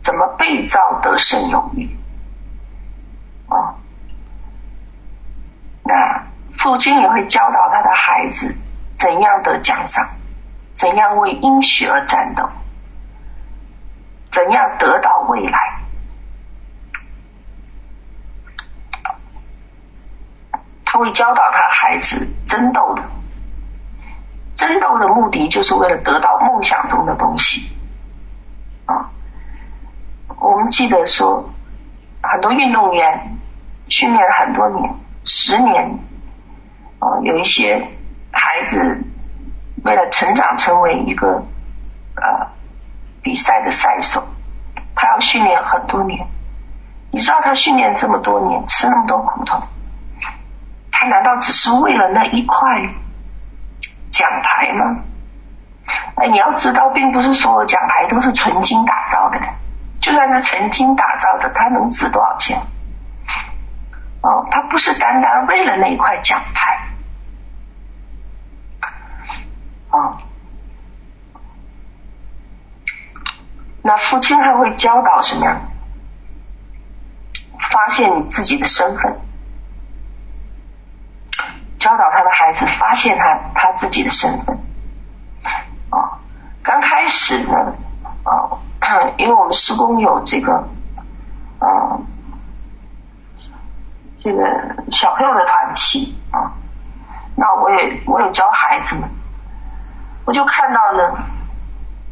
[0.00, 1.90] 怎么被造得胜有余？
[3.48, 3.74] 啊，
[5.84, 6.24] 那
[6.56, 8.54] 父亲也会教导他的孩子
[8.96, 10.08] 怎样得奖赏，
[10.74, 12.48] 怎样为应许而战斗，
[14.30, 15.77] 怎样得到未来。
[20.90, 23.02] 他会教导他孩子争斗的，
[24.54, 27.70] 争斗的目的就是为了得到梦想中的东西。
[30.40, 31.50] 我们记得说，
[32.22, 33.36] 很多运动员
[33.88, 34.94] 训练了很多年，
[35.26, 35.98] 十年，
[37.00, 37.86] 啊，有一些
[38.32, 39.04] 孩子
[39.84, 41.44] 为了成长成为一个
[42.14, 42.48] 呃
[43.20, 44.22] 比赛的赛手，
[44.94, 46.26] 他要训练很多年。
[47.10, 49.62] 你知道他训练这么多年，吃那么多苦头，
[51.00, 52.58] 他难道只是为了那一块
[54.10, 55.04] 奖牌吗？
[56.16, 59.38] 哎，你要知道，并不是所有奖牌都是纯金打造的。
[60.00, 62.58] 就算是纯金打造的，它能值多少钱？
[64.22, 66.88] 哦，它不是单单为了那一块奖牌。
[69.90, 70.18] 哦，
[73.82, 75.60] 那父亲还会教导什么呀？
[77.70, 79.20] 发现你自己的身份，
[81.78, 84.56] 教导他的孩子发现他他自己的身份。
[85.90, 86.18] 哦，
[86.62, 87.74] 刚开始呢，
[88.24, 88.58] 哦。
[89.18, 90.66] 因为我们施工有这个，
[91.58, 92.00] 呃，
[94.18, 94.42] 这个
[94.90, 96.56] 小朋友的团体啊，
[97.36, 99.10] 那我也我也教孩子们，
[100.24, 101.22] 我就看到呢，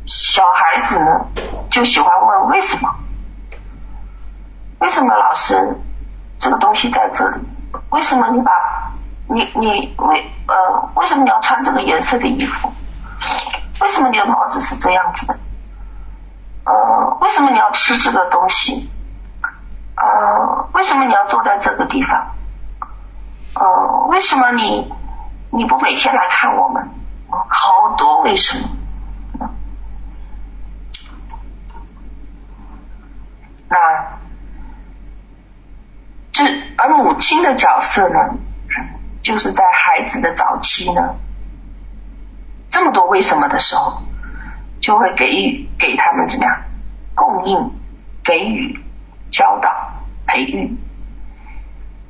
[0.04, 1.26] 小孩子呢
[1.70, 2.94] 就喜欢问为什么？
[4.80, 5.80] 为什么老师
[6.38, 7.40] 这个东西在这里？
[7.88, 8.52] 为什么你把
[9.36, 12.72] 你你为呃为什么你要穿这个颜色的衣服？
[13.82, 15.36] 为什么你的帽子是这样子的？
[16.64, 18.90] 呃，为什么你要吃这个东西？
[19.96, 22.34] 呃，为什么你要坐在这个地方？
[23.54, 24.90] 呃，为什么你
[25.50, 26.88] 你不每天来看我们？
[27.28, 28.58] 好多为什
[29.38, 29.48] 么？
[33.68, 33.76] 那
[36.32, 36.44] 这
[36.78, 38.18] 而母亲的角色呢，
[39.26, 41.16] 就是在孩子的早期呢，
[42.70, 44.00] 这么多为什么的时候，
[44.80, 46.62] 就会给予给他们怎么样
[47.16, 47.72] 供应、
[48.22, 48.80] 给予、
[49.32, 49.68] 教导、
[50.28, 50.78] 培育，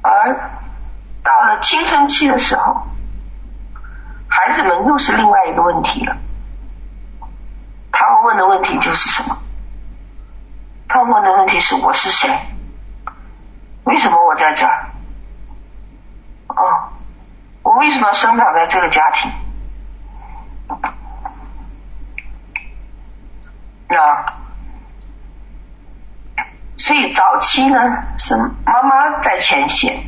[0.03, 0.35] 而
[1.25, 2.83] 到了青春期的时候，
[4.29, 6.19] 孩子们又是另外一个问题了。
[7.93, 9.39] 他们问的问题就是什么？
[10.87, 12.29] 他们问的问题是：我是谁？
[13.85, 14.91] 为什么我在这儿？
[16.49, 16.93] 哦，
[17.67, 19.33] 我为什么生长在这个家庭？
[23.89, 24.39] 啊，
[26.77, 27.77] 所以早期呢
[28.19, 30.01] 是妈妈在前线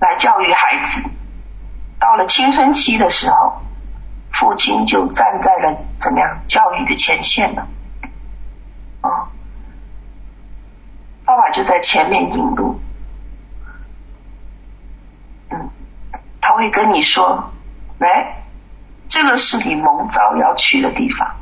[0.00, 1.02] 来教育孩子，
[1.98, 3.62] 到了青春期的时候，
[4.34, 7.66] 父亲就站在了怎么样教育的前线了，
[9.00, 9.32] 啊，
[11.24, 12.78] 爸爸就在前面引路，
[16.46, 17.50] 他会跟你说，
[17.98, 18.42] 来，
[19.08, 21.36] 这个是你蒙召要去的地方。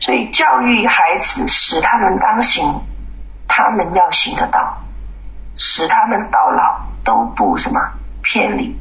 [0.00, 2.82] 所以教育孩子，使他们当行
[3.48, 4.82] 他们要行的道，
[5.56, 7.80] 使他们到老都不什么
[8.22, 8.78] 偏离。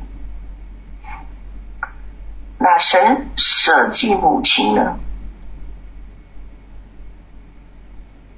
[2.57, 4.99] 那神设计母亲呢？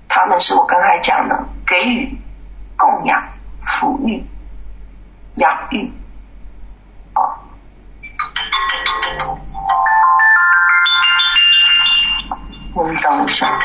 [0.07, 2.19] 他们是我刚才讲的，给予、
[2.77, 3.29] 供养、
[3.65, 4.23] 抚育、
[5.35, 5.91] 养育
[7.13, 7.19] 啊。
[12.73, 13.59] 我们等一下啊，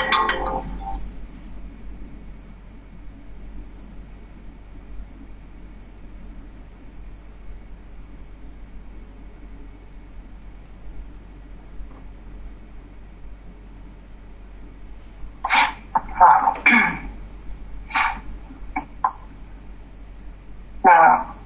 [20.83, 21.40] 那。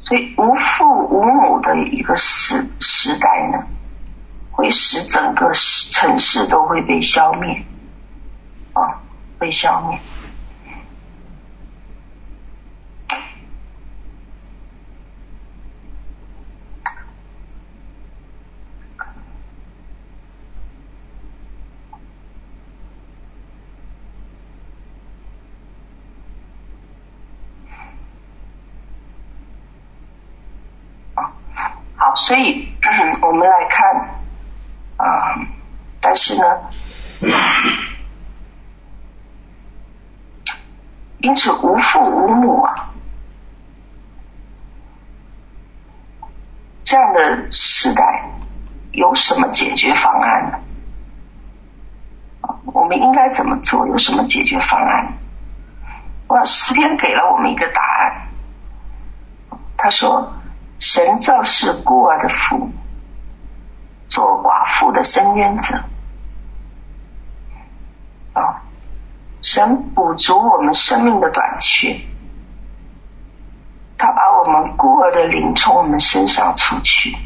[0.00, 3.66] 所以无父无母的一个时时代呢，
[4.50, 7.62] 会使整个城市都会被消灭，
[8.72, 9.00] 啊，
[9.38, 9.98] 被消灭。
[32.28, 32.68] 所以，
[33.22, 33.88] 我们来看
[34.98, 35.34] 啊，
[35.98, 36.44] 但是呢，
[41.20, 42.90] 因此无父无母啊，
[46.84, 48.28] 这样的时代
[48.92, 50.58] 有什么解决方案呢？
[52.66, 53.86] 我们应该怎么做？
[53.88, 55.14] 有什么解决方案？
[56.26, 58.28] 哇，诗篇给了我们一个答案，
[59.78, 60.34] 他说。
[60.78, 62.70] 神造是孤儿的父，
[64.08, 65.74] 做寡妇的伸冤者。
[68.34, 68.62] 啊，
[69.42, 72.00] 神补足我们生命的短缺，
[73.96, 77.16] 他把我们孤儿的灵从我们身上除去。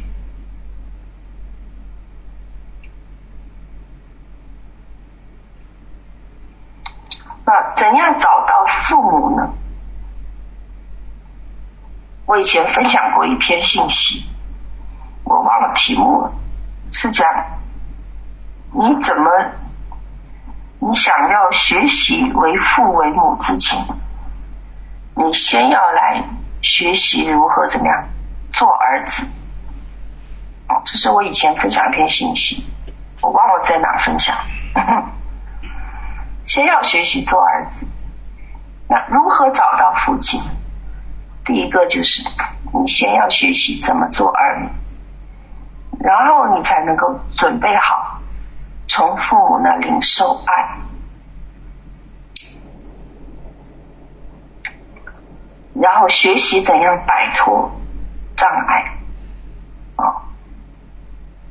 [7.45, 9.53] 那怎样找到父母呢？
[12.33, 14.25] 我以前分享过一篇信息，
[15.23, 16.33] 我忘了题目了，
[16.91, 17.29] 是讲
[18.73, 19.31] 你怎么
[20.79, 23.85] 你想要学习为父为母之前，
[25.15, 26.25] 你先要来
[26.63, 28.09] 学习如何怎么样
[28.51, 29.25] 做儿子。
[30.71, 32.65] 哦，这是我以前分享一篇信息，
[33.21, 34.35] 我忘了在哪分享。
[36.47, 37.87] 先要学习做儿子，
[38.89, 40.41] 那如何找到父亲？
[41.45, 42.23] 第一个就是
[42.73, 44.69] 你先要学习怎么做儿女，
[46.01, 48.21] 然后你才能够准备好
[48.87, 50.79] 从父母那领受爱，
[55.75, 57.71] 然后学习怎样摆脱
[58.37, 58.99] 障碍。
[59.97, 60.23] 啊，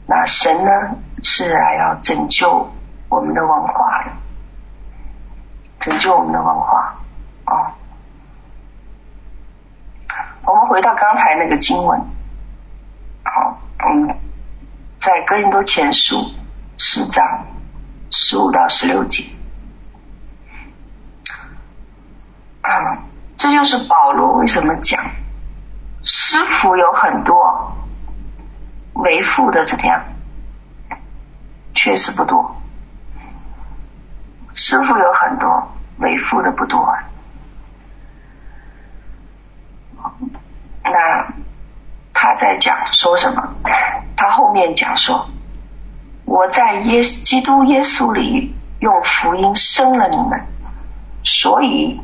[0.08, 0.72] 那神呢
[1.22, 2.72] 是来要拯救
[3.10, 4.04] 我们的文化，
[5.80, 6.96] 拯救我们的文化
[7.46, 7.76] 啊。
[10.44, 12.00] 我们回到刚才那个经文，
[13.24, 14.16] 好，嗯，
[15.00, 16.32] 在哥林多前书
[16.78, 17.24] 四章
[18.10, 19.24] 十五到十六节，
[22.62, 22.72] 啊，
[23.38, 25.00] 这就是保罗为什么讲
[26.04, 27.72] 师傅有很多，
[28.94, 30.04] 为父的怎么样，
[31.74, 32.56] 确实不多，
[34.54, 36.92] 师傅有很多，为父的不多。
[40.84, 41.34] 那
[42.14, 43.56] 他在讲说什么？
[44.18, 45.28] 他后面讲说
[46.26, 50.46] ：“我在耶基督耶稣里用福音生了你们，
[51.24, 52.00] 所以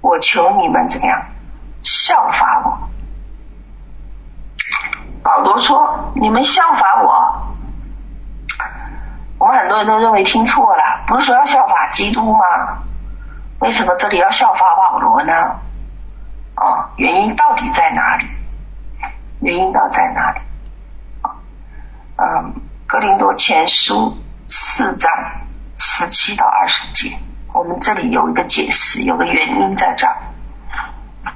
[0.00, 1.26] 我求你们怎么样
[1.82, 2.88] 效法我。”
[5.22, 7.42] 保罗说：“你们效法我。”
[9.38, 12.38] 我们很多人都认为听错了，不是说要效法基督吗？
[13.58, 15.32] 为什么这里要效法保罗呢？
[16.56, 18.26] 啊，原因到底在哪里？
[19.40, 20.40] 原因到底在哪里？
[21.20, 21.36] 啊，
[22.16, 22.54] 嗯，
[22.86, 24.16] 哥林多前书
[24.48, 25.12] 四章
[25.78, 27.14] 十七到二十节，
[27.52, 30.16] 我们这里有一个解释，有个原因在这儿。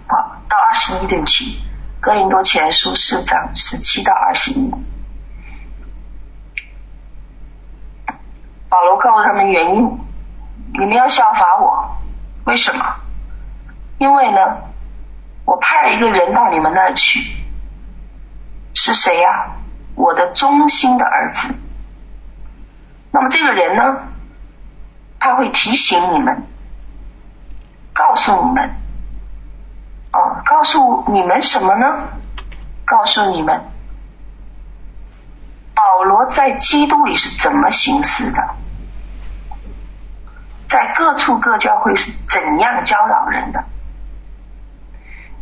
[0.09, 1.63] 好，到二十一对不起，
[2.01, 4.71] 哥林多前书四章十七到二十一，
[8.71, 10.01] 保罗告诉他们原因，
[10.73, 11.97] 你们要效法我，
[12.45, 12.83] 为什么？
[13.99, 14.39] 因为呢？
[15.51, 17.19] 我派了一个人到你们那儿去，
[18.73, 19.51] 是谁呀、
[19.97, 21.53] 我的忠心的儿子。
[23.11, 23.83] 那么这个人呢？
[25.19, 26.45] 他会提醒你们，
[27.93, 28.71] 告诉你们，
[30.13, 32.09] 哦，告诉你们什么呢？
[32.85, 33.61] 告诉你们，
[35.75, 38.55] 保罗在基督里是怎么行事的，
[40.69, 43.65] 在各处各教会是怎样教导人的。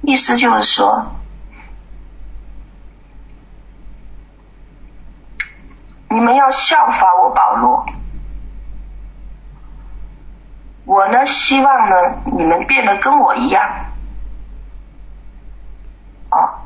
[0.09, 1.06] 意思就是说，
[6.09, 7.84] 你们要效法我保罗。
[10.86, 13.62] 我呢，希望呢，你们变得跟我一样。
[16.30, 16.64] 啊，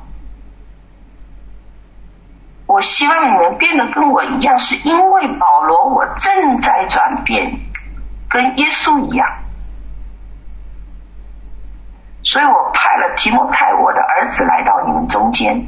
[2.66, 7.58] 我希望你们变得跟我一样，是因为保罗我正在转变，
[8.28, 9.26] 跟耶稣一样。
[12.22, 15.66] 所以我派了提摩太，我的儿子，来到你们中间，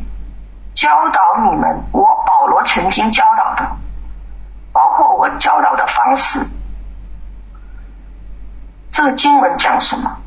[0.73, 3.77] 教导你们我保罗曾经教导的，
[4.73, 6.47] 包括我教导的方式。
[8.93, 10.19] 这个经文讲什么？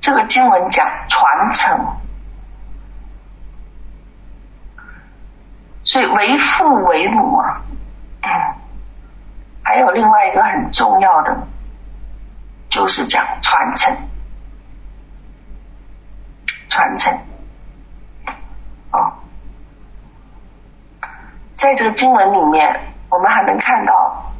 [0.00, 1.96] 这个经文讲传承。
[5.84, 7.60] 所以为父为母啊，
[9.62, 11.36] 还有另外一个很重要的。
[12.70, 13.94] 就是讲传承，
[16.68, 17.12] 传承，
[18.92, 19.12] 哦，
[21.56, 24.32] 在这个经文里面，我们还能看到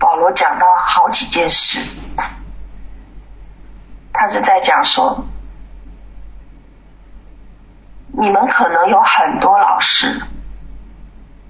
[0.00, 1.80] 保罗讲到好几件事，
[4.12, 5.24] 他是在讲说，
[8.08, 10.20] 你们可能有很多老师，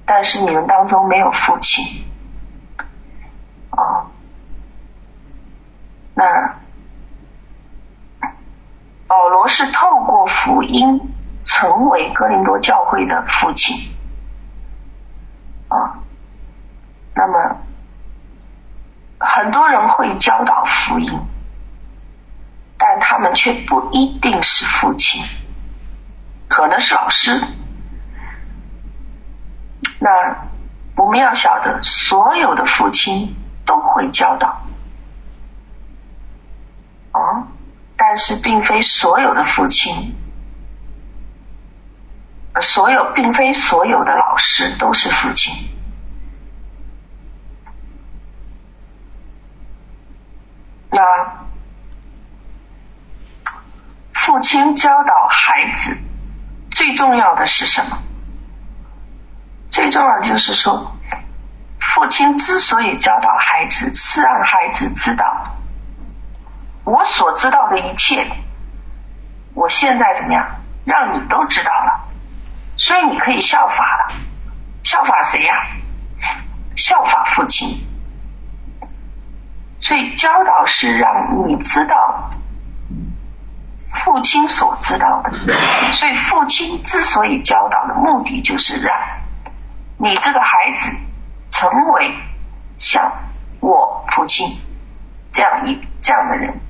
[0.05, 2.05] 但是你们当中没有父亲。
[6.19, 6.25] 那
[9.07, 11.13] 保罗是透过福音
[11.45, 13.77] 成为哥林多教会的父亲
[15.69, 16.01] 啊。
[17.15, 17.59] 那么
[19.19, 21.21] 很多人会教导福音，
[22.79, 25.23] 但他们却不一定是父亲，
[26.49, 27.39] 可能是老师。
[29.99, 30.11] 那
[30.97, 33.37] 我们要晓得，所有的父亲
[33.67, 34.63] 都会教导。
[37.17, 37.49] 哦，
[37.97, 40.15] 但是并非所有的父亲，
[42.61, 45.55] 所有并非所有的老师都是父亲。
[50.91, 51.03] 那
[54.13, 55.97] 父亲教导孩子
[56.71, 57.99] 最重要的是什么？
[59.71, 60.97] 最重要就是说，
[61.81, 65.56] 父亲之所以教导孩子，是让孩子知道
[66.87, 68.25] 我所知道的一切，
[69.55, 70.47] 我现在怎么样，
[70.85, 72.09] 让你都知道了，
[72.77, 74.15] 所以你可以效法了。
[74.85, 75.53] 效法谁呀？
[76.77, 77.85] 效法父亲。
[79.81, 82.31] 所以教导是让你知道
[84.05, 85.33] 父亲所知道的。
[85.93, 88.97] 所以父亲之所以教导的目的，就是让
[89.99, 90.91] 你这个孩子
[91.51, 92.15] 成为
[92.79, 93.13] 像
[93.59, 94.57] 我父亲
[95.33, 96.61] 这样一这样的人，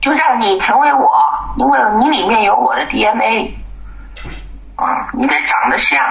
[0.00, 1.10] 就让你成为我，
[1.56, 3.56] 因为你里面有我的 DNA
[4.76, 6.04] 啊，你得长得像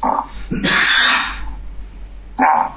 [0.00, 0.24] 啊。
[2.36, 2.70] 那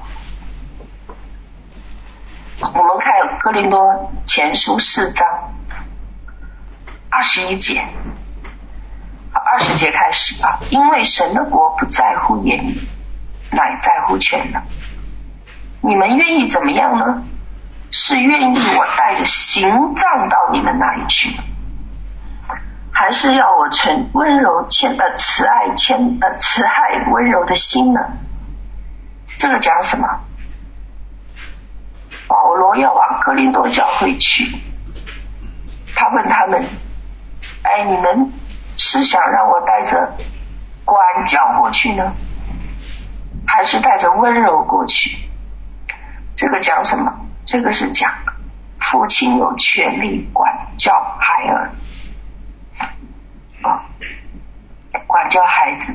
[2.72, 5.26] 我们看《哥林多前书》四章
[7.08, 7.84] 二十一节，
[9.32, 12.80] 二十节开始吧，因为神的国不在乎言语，
[13.52, 14.62] 乃在乎全能。
[15.80, 17.22] 你们愿意怎么样呢？
[17.96, 21.30] 是愿意我带着行杖到你们那里去，
[22.90, 28.00] 还是要我存温柔谦呃慈爱谦呃慈爱温柔的心呢？
[29.38, 30.08] 这个讲什么？
[32.26, 34.44] 保罗要往哥林多教会去，
[35.94, 36.64] 他问他们
[37.62, 38.32] ：“哎，你们
[38.76, 40.16] 是想让我带着
[40.84, 42.12] 管教过去呢，
[43.46, 45.28] 还是带着温柔过去？”
[46.34, 47.20] 这个讲什么？
[47.54, 48.10] 这个是讲
[48.80, 51.70] 父亲有权利管教孩儿
[53.62, 53.86] 啊，
[55.06, 55.94] 管教孩子。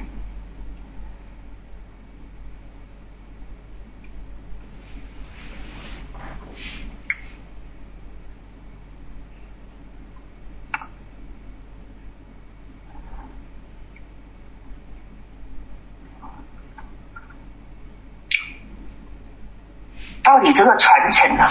[20.30, 21.44] 到底这个传承呢？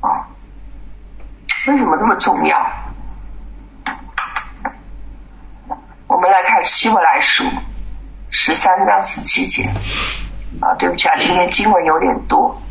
[0.00, 0.30] 啊，
[1.66, 2.70] 为什么这么重要？
[6.06, 7.42] 我们来看希伯来书
[8.30, 9.64] 十三章十七节。
[10.60, 12.62] 啊，对不起啊，今天经文有点多。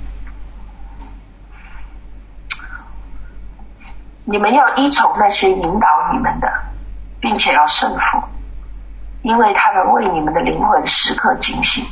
[4.24, 6.48] 你们要依从那些引导你们的，
[7.20, 8.24] 并且要顺服，
[9.22, 11.86] 因为他们为你们的灵魂时刻警醒。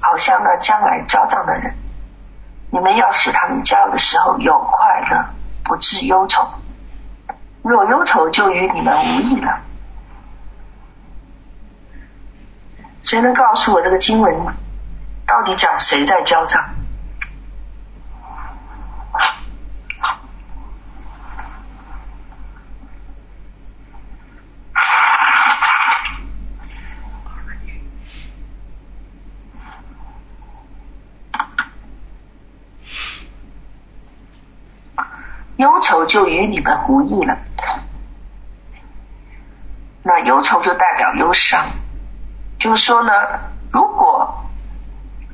[0.00, 1.74] 好像呢将来交账的人，
[2.70, 5.24] 你们要使他们交的时候有快乐，
[5.64, 6.48] 不致忧愁。
[7.62, 9.60] 若忧愁，就与你们无益了。
[13.02, 14.34] 谁能告诉我这个经文
[15.26, 16.62] 到底讲谁在交账？
[35.58, 37.36] 忧愁就与你们无异了。
[40.04, 41.66] 那忧愁就代表忧伤，
[42.60, 43.12] 就是说呢，
[43.72, 44.44] 如果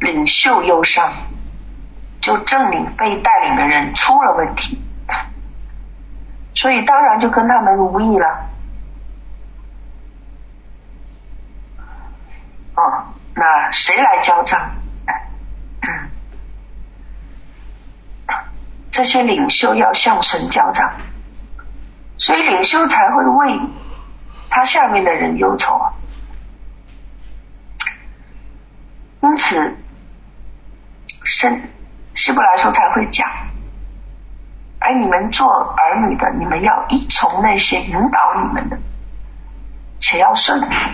[0.00, 1.12] 领袖忧伤，
[2.22, 4.82] 就证明被带领的人出了问题，
[6.54, 8.48] 所以当然就跟他们无异了。
[12.76, 12.82] 哦，
[13.34, 14.70] 那谁来交账？
[18.94, 20.92] 这些领袖要向神交账，
[22.16, 23.60] 所以领袖才会为
[24.48, 25.84] 他下面的人忧愁。
[29.20, 29.76] 因此，
[31.24, 31.70] 神
[32.14, 33.28] 希伯来书才会讲：
[34.78, 38.78] 而你们做儿女的，你们要依从那些引导你们的，
[39.98, 40.90] 且要顺服，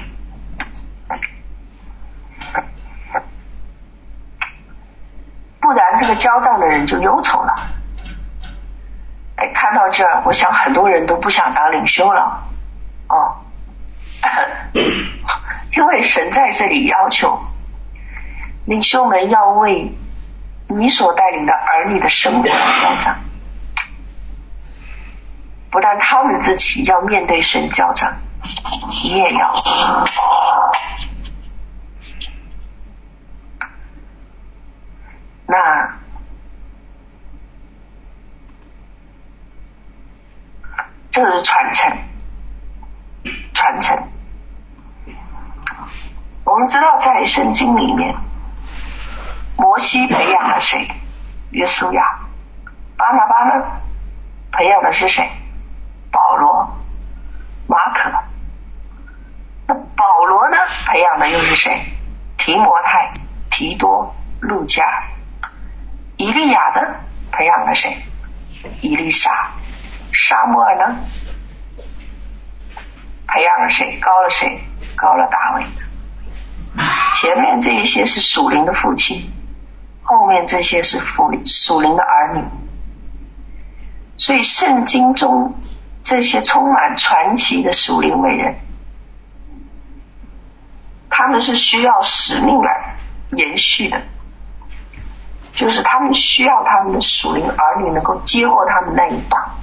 [5.60, 7.76] 不然这个交账的人就忧愁了。
[9.48, 12.42] 看到这儿，我想很多人都不想当领袖了，
[13.08, 13.36] 哦，
[15.76, 17.40] 因为神在这里要求
[18.66, 19.92] 领袖们要为
[20.68, 23.18] 你所带领的儿女的生活来交账，
[25.70, 28.12] 不但他们自己要面对神交账，
[29.04, 29.62] 你也要。
[35.46, 35.99] 那。
[41.10, 41.92] 这个是传承，
[43.52, 43.98] 传承。
[46.44, 48.14] 我们知道，在圣经里面，
[49.56, 50.88] 摩西培养了谁？
[51.50, 52.02] 约书亚。
[52.96, 53.64] 巴拿巴呢？
[54.52, 55.30] 培养的是谁？
[56.12, 56.76] 保罗、
[57.66, 58.10] 马可。
[59.66, 60.56] 那保罗呢？
[60.86, 61.84] 培养的又是谁？
[62.38, 63.12] 提摩太、
[63.50, 64.84] 提多、路加。
[66.16, 67.00] 以利亚的
[67.32, 67.96] 培养了谁？
[68.80, 69.50] 伊丽莎。
[70.12, 70.96] 撒母耳呢？
[73.26, 73.98] 培养了谁？
[74.00, 74.60] 高了谁？
[74.96, 75.64] 高了大卫。
[77.14, 79.30] 前面这一些是属灵的父亲，
[80.02, 82.44] 后面这些是属属灵的儿女。
[84.16, 85.54] 所以圣经中
[86.02, 88.56] 这些充满传奇的属灵伟人，
[91.08, 92.96] 他们是需要使命来
[93.32, 94.02] 延续的，
[95.54, 99.54] 就是他们需要他们的属灵儿女能够接过他们那一棒。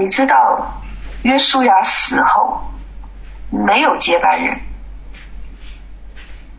[0.00, 0.80] 你知道
[1.24, 2.62] 约书亚死后
[3.50, 4.58] 没有接班人，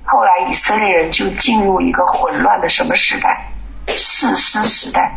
[0.05, 3.47] 后来以色列人就进入一个混乱的什么时代？
[3.97, 5.15] 士师时代。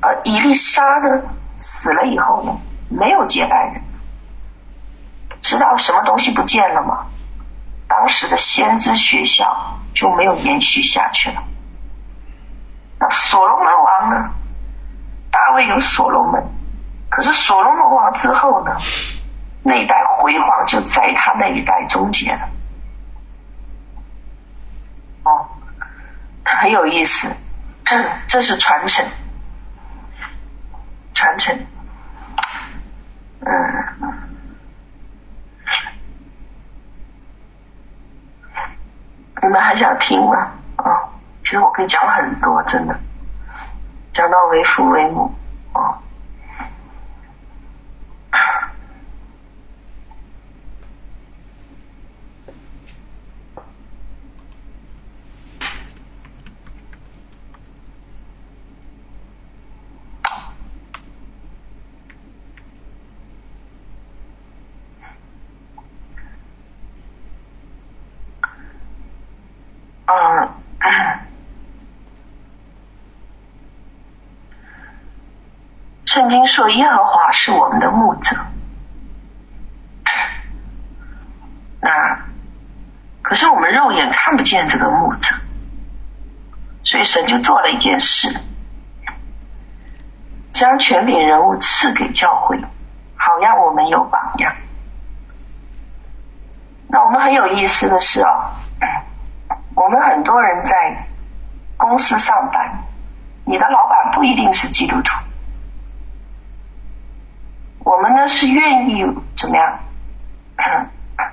[0.00, 1.22] 而以利沙呢，
[1.58, 3.82] 死了以后呢，没有接班人。
[5.40, 7.06] 知道什么东西不见了吗？
[7.86, 11.40] 当时的先知学校就没有延续下去了。
[12.98, 14.30] 那所罗门王呢？
[15.30, 16.42] 大卫有所罗门。
[17.10, 18.74] 可是所罗门王之后呢，
[19.62, 22.48] 那一代辉煌就在他那一代终结了。
[25.24, 25.46] 哦，
[26.44, 27.34] 很有意思，
[28.26, 29.04] 这是传承，
[31.12, 31.66] 传承。
[33.40, 33.50] 嗯，
[39.42, 40.52] 你们还想听吗？
[40.76, 41.10] 啊、
[41.42, 42.96] 其实我可以讲很多，真的，
[44.14, 45.34] 讲到为父为母。
[45.72, 45.98] 啊
[76.10, 78.36] 圣经说：“耶和华是我们的牧者。”
[81.80, 81.88] 那
[83.22, 85.36] 可是我们肉眼看不见这个牧者，
[86.82, 88.40] 所以神就做了一件事，
[90.50, 92.60] 将权柄人物赐给教会，
[93.14, 94.52] 好让我们有榜样。
[96.88, 98.50] 那我们很有意思的是哦，
[99.76, 101.06] 我们很多人在
[101.76, 102.82] 公司上班，
[103.44, 105.12] 你的老板不一定是基督徒。
[107.90, 109.04] 我们呢是愿意
[109.36, 109.78] 怎么样？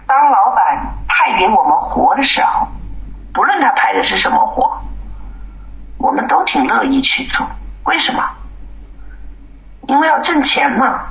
[0.08, 2.68] 当老板派给我们活的时候，
[3.32, 4.82] 不论他派的是什么活，
[6.00, 7.48] 我们都挺乐意去做。
[7.84, 8.28] 为什么？
[9.88, 11.10] 因为要挣钱嘛，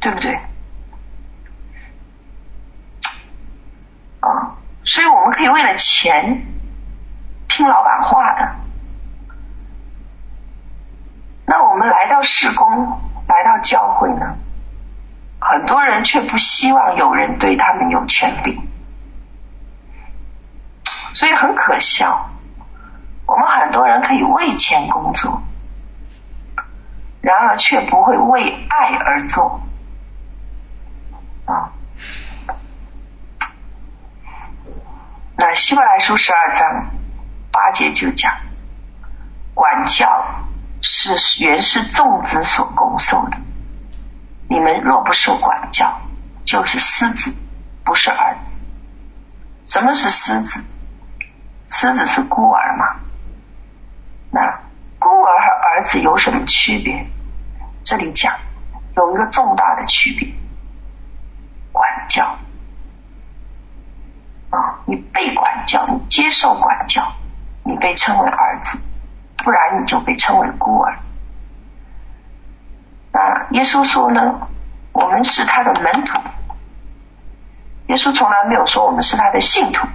[0.00, 0.38] 对不对？
[4.20, 4.52] 啊，
[4.84, 6.44] 所以我们可以为了钱
[7.48, 8.54] 听老板话的。
[11.46, 14.36] 那我们来到事工，来到教会呢？
[15.46, 18.58] 很多人却不希望有人对他们有权利，
[21.12, 22.30] 所以很可笑。
[23.26, 25.42] 我们很多人可以为钱工作，
[27.20, 29.60] 然而却不会为爱而做。
[31.44, 31.72] 啊，
[35.36, 36.86] 那希伯来书十二章
[37.52, 38.32] 八节就讲，
[39.52, 40.24] 管教
[40.80, 43.36] 是原是众子所共受的。
[44.48, 46.00] 你们若不受管教，
[46.44, 47.34] 就是狮子，
[47.84, 48.60] 不是儿子。
[49.66, 50.62] 什么是狮子？
[51.70, 53.00] 狮子是孤儿嘛？
[54.30, 54.40] 那
[54.98, 57.06] 孤儿和儿子有什么区别？
[57.82, 58.34] 这里讲
[58.96, 60.28] 有一个重大的区别：
[61.72, 62.38] 管教。
[64.50, 67.12] 啊，你被管教，你接受管教，
[67.64, 68.78] 你被称为儿子；
[69.38, 70.96] 不然，你就被称为孤儿。
[73.14, 74.48] 啊，耶稣说呢，
[74.92, 76.20] 我们是他的门徒。
[77.86, 79.86] 耶稣从来没有说我们是他的信徒。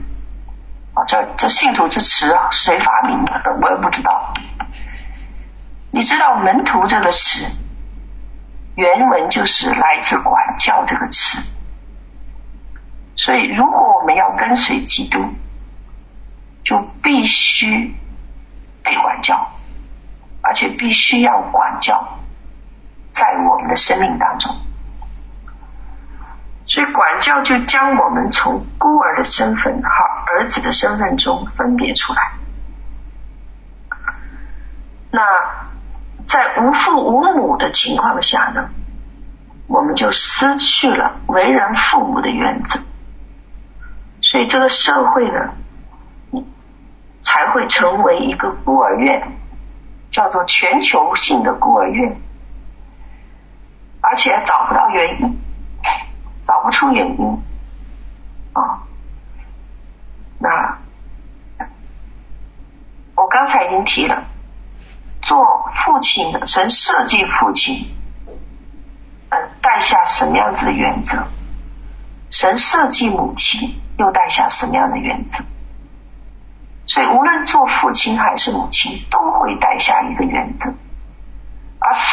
[0.93, 3.34] 啊，这这信徒这词啊，谁发明的？
[3.61, 4.34] 我也不知道。
[5.91, 7.45] 你知道门徒这个词，
[8.76, 11.39] 原文就是来自管教这个词。
[13.17, 15.20] 所以，如果我们要跟随基督，
[16.63, 17.93] 就必须
[18.82, 19.51] 被管教，
[20.41, 22.17] 而且必须要管教。
[23.20, 24.55] 在我们的生命当中，
[26.65, 29.89] 所以管教就将我们从孤儿的身份和
[30.32, 32.32] 儿子的身份中分别出来。
[35.11, 35.22] 那
[36.26, 38.70] 在无父无母的情况下呢，
[39.67, 42.80] 我们就失去了为人父母的原则，
[44.22, 46.45] 所以这个社会呢，
[47.22, 49.34] 才会成为一个孤儿院，
[50.09, 52.15] 叫做全球性的孤儿院，
[54.02, 55.39] 而且找不到原因，
[56.47, 57.43] 找不出原因
[58.54, 58.84] 啊。
[60.39, 60.78] 那
[63.16, 64.24] 我刚才已经提了，
[65.22, 67.93] 做父亲的，神设计父亲，
[69.30, 71.28] 嗯，带下什么样子的原则？
[72.32, 75.43] 神设计母亲，又带下什么样的原则？
[76.86, 80.74] 所以，无论做父亲还是母亲，都会带下一个原则，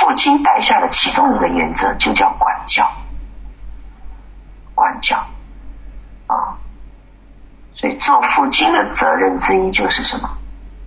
[0.07, 2.89] 父亲带下的其中一个原则就叫管教。
[4.73, 5.17] 管教
[6.29, 6.63] 啊，
[7.75, 10.39] 所以做父亲的责任之一就是什么？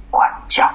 [0.10, 0.72] 管教。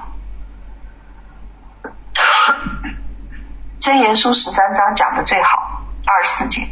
[3.79, 6.67] 箴言书十三章讲的最好，二十四节，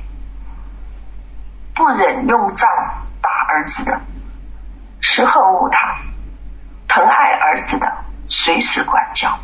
[1.74, 2.70] 不忍用杖
[3.20, 4.00] 打儿子的，
[5.02, 5.80] 是恨恶他。
[6.88, 7.92] 疼爱儿子的，
[8.30, 9.40] 随时管教。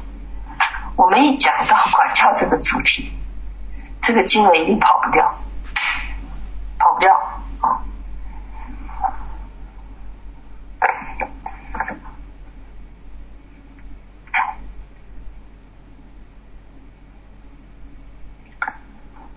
[1.00, 3.10] 我们一讲到管教这个主题，
[4.02, 5.34] 这个金额一定跑不掉，
[6.78, 7.16] 跑不掉
[7.62, 7.80] 啊！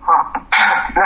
[0.01, 0.33] 好，
[0.93, 1.01] 那。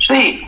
[0.00, 0.42] 所以，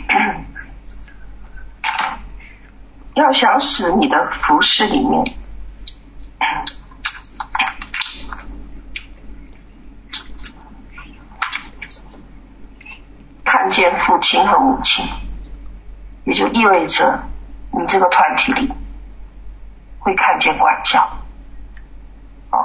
[3.31, 5.25] 要想使你的服饰里面
[13.45, 15.07] 看见父亲和母亲，
[16.25, 17.23] 也就意味着
[17.71, 18.73] 你这个团体里
[20.01, 21.09] 会看见管教。
[22.51, 22.59] 哦，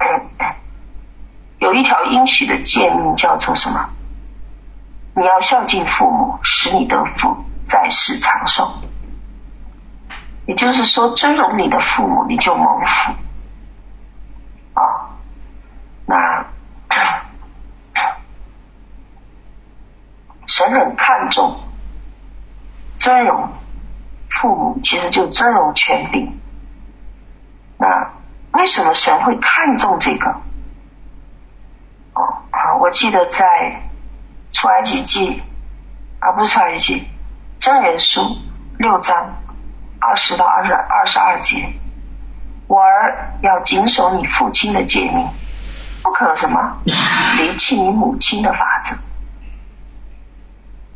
[1.60, 3.90] 有一条应许的诫命叫做什么？
[5.14, 8.80] 你要孝敬父母，使你得福，在世长寿。
[10.46, 13.12] 也就是说，尊荣你的父母，你就蒙福。
[14.74, 14.80] 啊、
[16.06, 16.46] 那
[20.46, 21.60] 神很看重
[22.98, 23.50] 尊荣
[24.30, 26.38] 父母，其实就尊荣权柄。
[27.78, 28.12] 那
[28.52, 30.30] 为什么神会看重这个？
[32.14, 33.82] 哦，好，我记得在。
[34.52, 35.42] 出埃及记，
[36.18, 37.06] 而不是出埃及记，
[37.60, 38.38] 箴言书
[38.78, 39.34] 六章
[40.06, 41.68] 二十到二十二十二节，
[42.68, 45.28] 我儿要谨守你父亲的诫命，
[46.00, 46.78] 不可什么
[47.38, 48.94] 离弃你母亲的法则。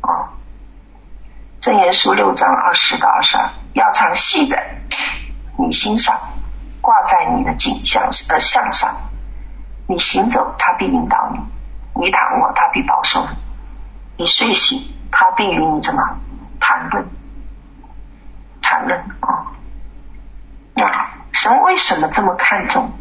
[0.01, 0.29] 哦，
[1.59, 4.77] 正言书六章二十到二十二，要常系在
[5.57, 6.17] 你心上，
[6.79, 8.95] 挂在你的颈项呃项上，
[9.87, 11.39] 你行走，他必引导你；
[12.01, 14.23] 你躺卧，他必保守你。
[14.23, 14.79] 你睡醒，
[15.11, 16.01] 他必与你怎么
[16.61, 17.05] 谈论？
[18.61, 19.51] 谈论啊！
[20.73, 22.91] 那神为什么这么看重？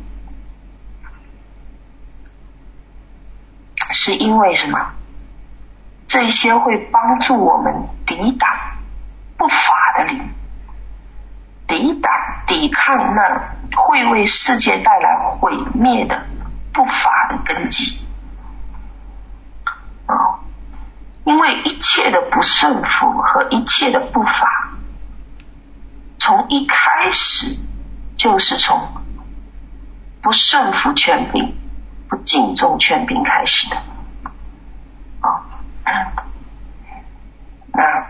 [3.92, 4.92] 是因为什么？
[6.06, 8.50] 这些会帮助我们抵挡
[9.36, 10.28] 不法的灵，
[11.68, 12.12] 抵挡
[12.46, 16.26] 抵抗那会为世界带来毁灭的
[16.72, 18.04] 不法的根基。
[20.06, 20.40] 啊
[21.24, 24.70] 因为一切的不顺服和一切的不法，
[26.20, 27.56] 从一开始
[28.16, 28.78] 就是从
[30.22, 31.56] 不顺服权柄、
[32.08, 33.76] 不敬重权柄开始的。
[35.20, 35.42] 啊，
[37.72, 38.06] 那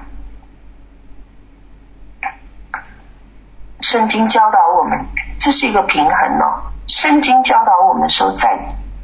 [3.80, 5.06] 圣经教导我们，
[5.38, 6.72] 这是一个平衡哦。
[6.88, 8.58] 圣经教导我们说，在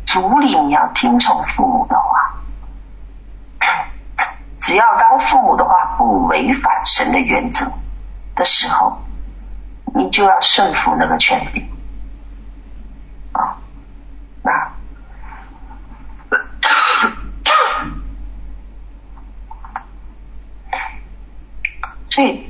[0.04, 2.34] 主里你要听从父母的话。
[4.58, 7.64] 只要当父母的话不违反神的原则
[8.36, 9.02] 的时候，
[9.94, 11.68] 你就要顺服那个权利
[13.32, 13.58] 啊。
[14.42, 14.72] 那
[22.10, 22.46] 所以。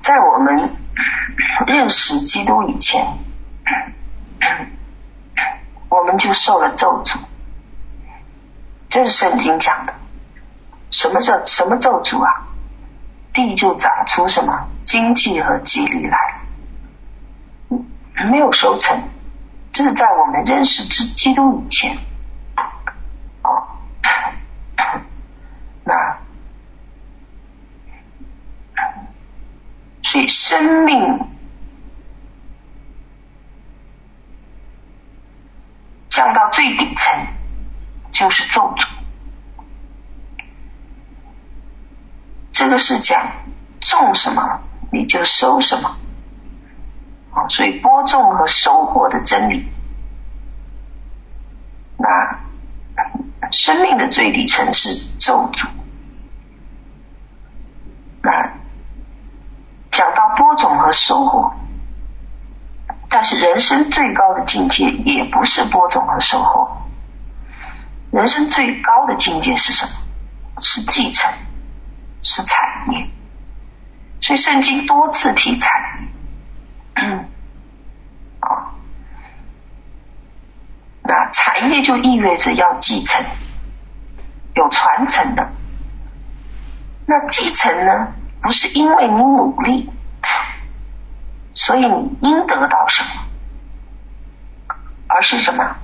[0.00, 0.74] 在我们
[1.66, 3.04] 认是基督以前，
[5.90, 7.18] 我们就受了咒诅。
[8.88, 9.92] 这是圣经讲的。
[10.90, 12.46] 什么叫什么咒诅啊？
[13.34, 16.40] 地就长出什么荆棘和蒺藜来，
[18.30, 18.98] 没有收成。
[19.70, 21.98] 这是在我们认识之基督以前。
[23.42, 23.68] 哦，
[25.84, 26.18] 那
[30.02, 31.28] 所以生命
[36.08, 37.26] 降到最底层，
[38.10, 38.88] 就是咒诅。
[42.50, 43.32] 这个是讲
[43.82, 44.60] 种什么
[44.90, 45.98] 你就收什么，
[47.50, 49.68] 所以播种和收获的真理。
[51.98, 55.66] 那生命的最底层是咒诅。
[58.22, 58.32] 那
[59.90, 61.52] 讲到播种和收获，
[63.10, 66.88] 但是人生最高的境界也不是播种和收获，
[68.12, 70.62] 人生最高的境界是什么？
[70.62, 71.30] 是继承。
[72.20, 73.10] 是财产业，
[74.20, 76.08] 所以圣经多次提产业。
[81.02, 83.24] 那产业就意味着要继承，
[84.54, 85.50] 有传承的。
[87.06, 88.12] 那继承呢，
[88.42, 89.90] 不是因为你努力，
[91.54, 93.10] 所以你应得到什么，
[95.08, 95.76] 而是什么？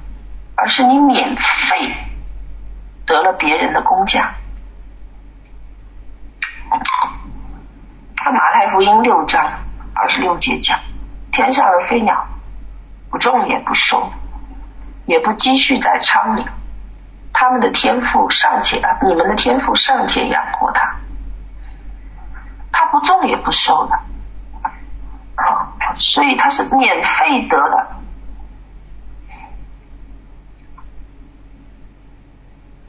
[0.56, 1.94] 而是你免费
[3.06, 4.34] 得了别人的工匠。
[8.16, 9.44] 他马太福音六章
[9.92, 10.78] 二十六节讲：
[11.30, 12.28] 天上的飞鸟
[13.10, 14.10] 不种也不收，
[15.04, 16.46] 也不积蓄在仓里，
[17.34, 20.96] 他们的天赋尚且啊，你们的天赋尚且养活他，
[22.72, 23.96] 他不种也不收的
[25.34, 27.88] 啊，所以他是免费得的。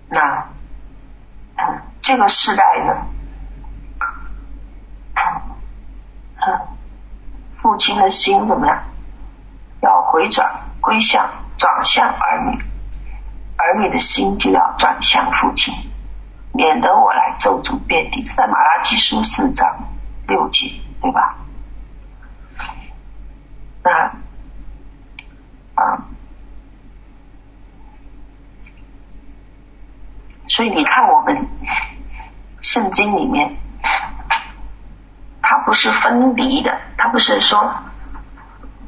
[0.07, 0.47] 那
[1.57, 3.07] 嗯，这个时代呢？
[7.61, 8.83] 父亲的心怎么样？
[9.81, 12.63] 要回转归向转向儿女，
[13.55, 15.73] 儿女的心就要转向父亲，
[16.53, 18.23] 免得我来咒诅遍地。
[18.23, 19.67] 在马拉基书四章
[20.27, 20.71] 六节，
[21.01, 21.35] 对吧？
[23.83, 23.91] 那
[25.75, 26.05] 啊，
[30.47, 31.47] 所以你看，我们
[32.61, 33.57] 圣经里面。
[35.47, 37.75] 它不是分离的，它不是说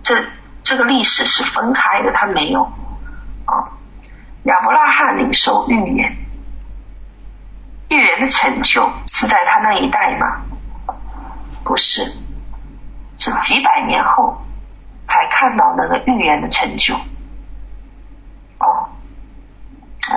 [0.01, 0.25] 这
[0.63, 2.63] 这个历史是分开的，它没有
[3.45, 3.77] 啊。
[4.43, 6.17] 亚伯拉罕领受预言，
[7.89, 10.41] 预言的成就是在他那一代吗？
[11.63, 12.11] 不是，
[13.19, 14.41] 是几百年后
[15.05, 16.95] 才看到那个预言的成就。
[18.59, 18.89] 哦，
[20.09, 20.15] 哦，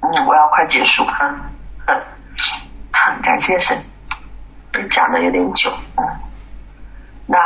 [0.00, 1.12] 嗯，我要快结束了，
[2.90, 3.78] 很感谢神。
[4.90, 6.04] 讲的有点久，嗯，
[7.26, 7.38] 那，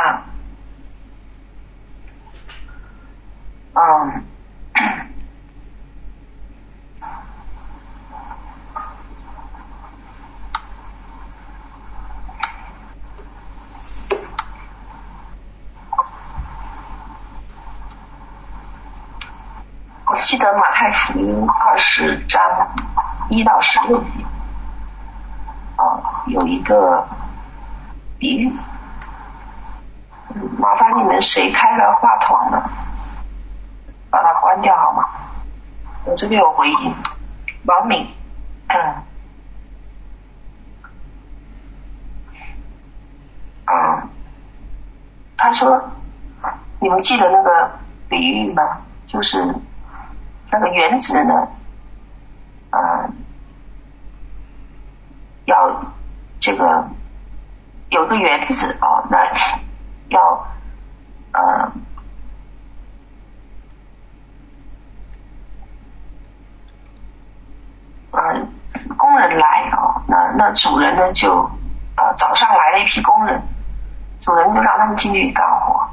[3.73, 4.23] 嗯，
[20.07, 22.41] 我记得马太福音二十章
[23.29, 24.09] 一到十六节，
[25.75, 27.07] 啊，有一个。
[28.17, 28.49] 比喻，
[30.57, 32.63] 麻烦你们谁开了话筒呢？
[34.09, 35.05] 把它关掉好吗？
[36.05, 36.95] 我这边有回音。
[37.65, 38.07] 王敏，
[38.67, 39.03] 嗯，
[43.65, 44.07] 啊，
[45.35, 45.91] 他说，
[46.79, 47.71] 你们记得那个
[48.07, 48.63] 比喻吗？
[49.07, 49.55] 就是
[50.49, 51.49] 那个原子呢，
[52.71, 53.13] 嗯，
[55.45, 55.93] 要
[56.39, 56.89] 这个。
[57.91, 59.17] 有个园子哦，那
[60.09, 60.47] 要
[61.31, 61.71] 呃
[68.11, 68.47] 呃
[68.97, 71.31] 工人来哦，那那主人呢就
[71.95, 73.39] 呃早上来了一批工人，
[74.21, 75.87] 主人就让他们进去干活，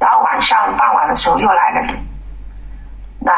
[0.00, 2.04] 然后晚上傍晚的时候又来了人，
[3.20, 3.32] 那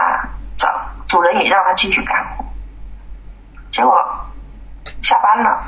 [0.56, 0.68] 早
[1.06, 2.44] 主人也让他进去干活，
[3.70, 3.94] 结果
[5.02, 5.64] 下班了。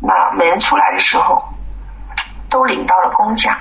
[0.00, 1.52] 那每人出来的时候，
[2.48, 3.58] 都领到了工价。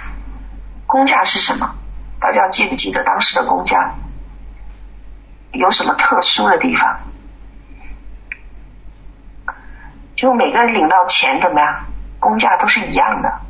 [0.85, 1.75] 工价是什么？
[2.19, 3.93] 大家记不记得当时的工价？
[5.51, 6.99] 有什么特殊的地方？
[10.15, 11.85] 就每个人领到钱怎么样？
[12.19, 13.41] 工价都是一样的，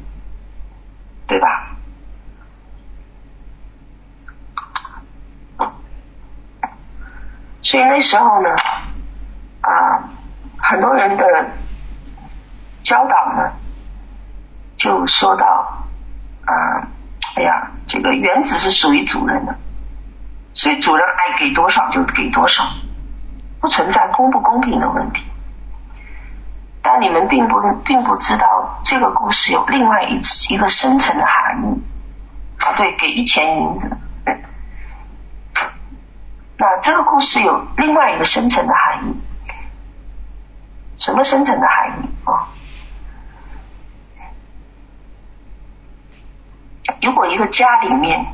[1.28, 1.68] 对吧？
[7.62, 8.50] 所以那时候呢，
[9.62, 10.10] 啊，
[10.70, 11.26] 很多人的
[12.84, 13.54] 教导呢，
[14.76, 15.46] 就说到，
[16.46, 16.54] 啊，
[17.38, 19.56] 哎呀，这个原子是属于主人的，
[20.54, 22.66] 所以主人爱给多少就给多少，
[23.62, 25.24] 不存在公不公平的问题。
[26.82, 31.82] 但你们并不并不知道这个故事有另外一一个深层的含义
[32.60, 33.98] 啊，对，给一钱银子。
[36.58, 39.16] 那这个故事有另外一个深层的含义，
[40.98, 42.50] 什么深层的含义啊？
[47.02, 48.34] 如果一个家里面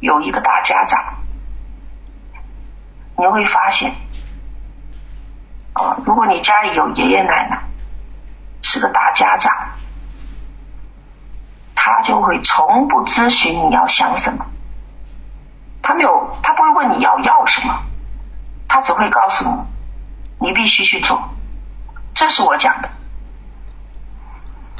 [0.00, 1.14] 有一个大家长，
[3.16, 3.94] 你会发现，
[5.74, 7.62] 啊，如果你家里有爷爷奶奶，
[8.62, 9.52] 是个大家长，
[11.74, 14.46] 他就会从不咨询你要想什么。
[15.82, 17.84] 他没有，他不会问你要要什么，
[18.66, 19.44] 他只会告诉
[20.40, 21.28] 你，你必须去做。
[22.14, 22.88] 这是我讲的。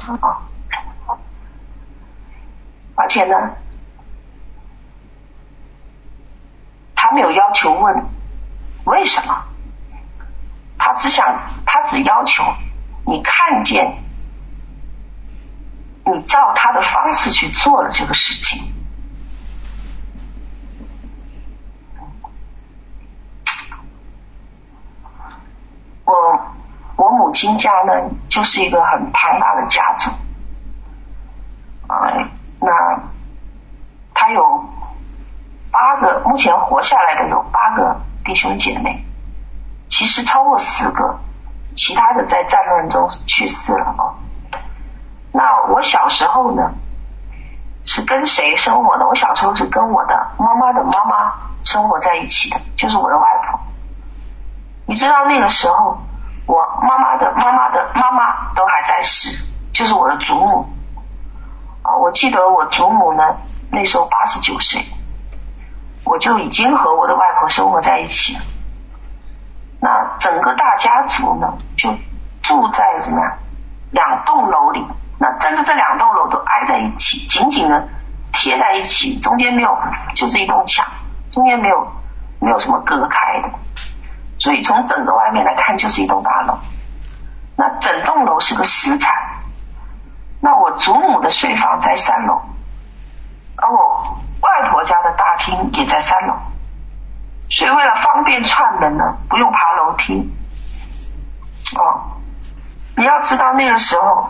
[0.05, 0.43] 啊，
[2.95, 3.35] 而且呢，
[6.95, 8.05] 他没有要求问
[8.85, 9.45] 为什么，
[10.77, 12.43] 他只想，他只要求
[13.05, 14.03] 你看见，
[16.05, 18.73] 你照他的方式去做了这个事情。
[26.95, 27.93] 我母亲家呢，
[28.29, 30.11] 就是一个很庞大的家族，
[31.87, 32.05] 啊，
[32.61, 32.71] 那
[34.13, 34.63] 他有
[35.71, 39.03] 八个，目前活下来的有八个弟兄姐妹，
[39.87, 41.19] 其实超过四个，
[41.75, 44.13] 其他的在战乱中去世了哦。
[45.31, 46.73] 那我小时候呢，
[47.85, 49.07] 是跟谁生活的？
[49.07, 51.33] 我小时候是跟我的妈妈的妈妈
[51.63, 53.59] 生活在一起的，就是我的外婆。
[54.85, 55.97] 你知道那个时候？
[56.45, 59.29] 我妈妈的妈妈的妈妈都还在世，
[59.71, 60.67] 就是我的祖母
[61.81, 61.95] 啊。
[61.97, 63.23] 我记得我祖母呢，
[63.71, 64.83] 那时候八十九岁，
[66.03, 68.41] 我就已经和我的外婆生活在一起了。
[69.79, 71.89] 那整个大家族呢，就
[72.41, 73.37] 住在什么呀？
[73.91, 74.85] 两栋楼里。
[75.19, 77.87] 那但是这两栋楼都挨在一起，紧紧的
[78.33, 79.77] 贴在一起，中间没有，
[80.15, 80.85] 就是一栋墙，
[81.31, 81.87] 中间没有
[82.39, 83.49] 没有什么隔开的。
[84.43, 86.57] 所以从整个外面来看，就是一栋大楼。
[87.55, 89.13] 那整栋楼是个私产。
[90.41, 92.41] 那我祖母的睡房在三楼，
[93.55, 96.33] 而我外婆家的大厅也在三楼。
[97.49, 100.29] 所以为了方便串门呢，不用爬楼梯。
[101.77, 102.19] 哦，
[102.97, 104.27] 你要知道那个时候，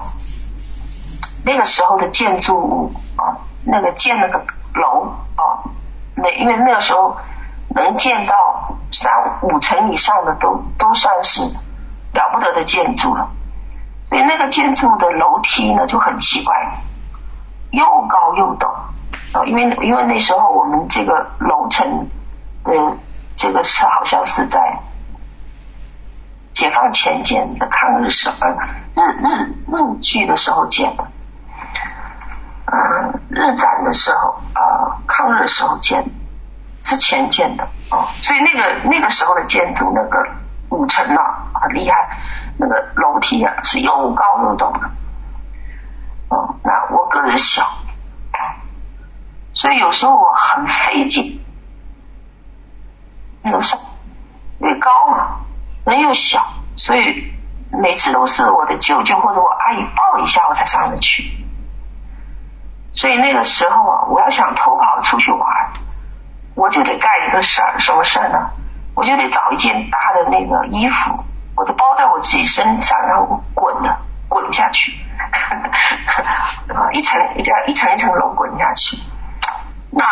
[1.43, 4.45] 那个时候的建筑物啊，那个建那个
[4.75, 5.65] 楼啊，
[6.13, 7.17] 那因为那个时候
[7.75, 8.33] 能建到。
[8.95, 9.11] 三
[9.41, 11.41] 五层以上的都都算是
[12.13, 13.31] 了不得的建筑了，
[14.07, 16.53] 所以那个建筑的楼梯呢就很奇怪，
[17.71, 18.67] 又高又陡
[19.33, 19.43] 啊！
[19.47, 22.07] 因为因为那时候我们这个楼层
[22.63, 22.97] 的
[23.35, 24.77] 这个是好像是在
[26.53, 28.51] 解放前建的，抗日时呃
[28.93, 31.07] 日日日据的时候建的，
[32.67, 36.11] 嗯，日战的时候啊，抗日时候建的。
[36.83, 40.19] 之前建的哦，所以那个那个时候的建筑，那个
[40.69, 41.95] 五层啊，很厉害，
[42.57, 44.89] 那个楼梯啊是又高又陡的。
[46.27, 47.65] 哦，那我个子小，
[49.53, 51.39] 所以有时候我很费劲。
[53.43, 53.79] 楼上
[54.59, 55.39] 因为高嘛，
[55.85, 57.33] 人又小，所以
[57.71, 61.23] 每次都是我的舅舅或者我阿姨抱一下我才上得去。
[62.95, 65.41] 所以那个时候啊，我要想偷跑出去玩。
[66.55, 68.49] 我就得干一个事儿，什么事儿呢？
[68.95, 71.23] 我就得找一件大的那个衣服，
[71.55, 73.97] 我就包在我自己身上，然后滚的
[74.29, 74.91] 滚下去，
[76.93, 78.97] 一层一层一层一层楼滚下去。
[79.89, 80.05] 那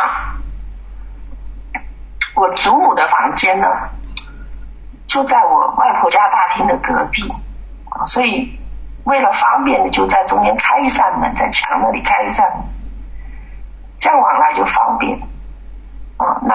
[2.34, 3.68] 我祖母的房间呢，
[5.06, 7.32] 就在我外婆家大厅的隔壁，
[8.08, 8.60] 所以
[9.04, 12.66] 为了方便，就在中间开一扇门，在墙那里开一扇门，
[14.00, 15.20] 这样往来就方便。
[16.22, 16.54] 哦，那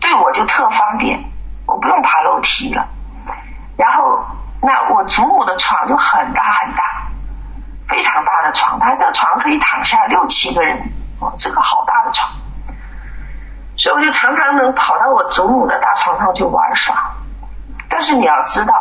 [0.00, 1.22] 对我就特方便，
[1.66, 2.88] 我不用爬楼梯了。
[3.76, 4.24] 然后，
[4.62, 6.82] 那我祖母的床就很大很大，
[7.88, 10.90] 非常大的床，她的床可以躺下六七个人，
[11.20, 12.30] 哦，这个好大的床。
[13.76, 17.12] 所以我就常常能跑到我祖母的大床上去玩耍。
[17.90, 18.74] 但是你要知道，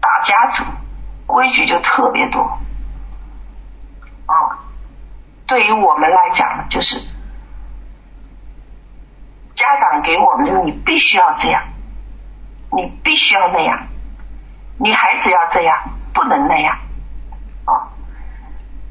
[0.00, 0.62] 大家族
[1.26, 2.42] 规矩就特别多，
[4.26, 4.62] 啊，
[5.46, 6.96] 对于我们来讲，就是
[9.58, 11.60] 家长给我们的，你必须要这样，
[12.70, 13.88] 你必须要那样，
[14.78, 15.76] 你孩子要这样，
[16.14, 16.78] 不能那样，
[17.64, 17.90] 啊，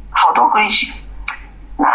[0.09, 0.91] 好多规矩。
[1.77, 1.87] 那，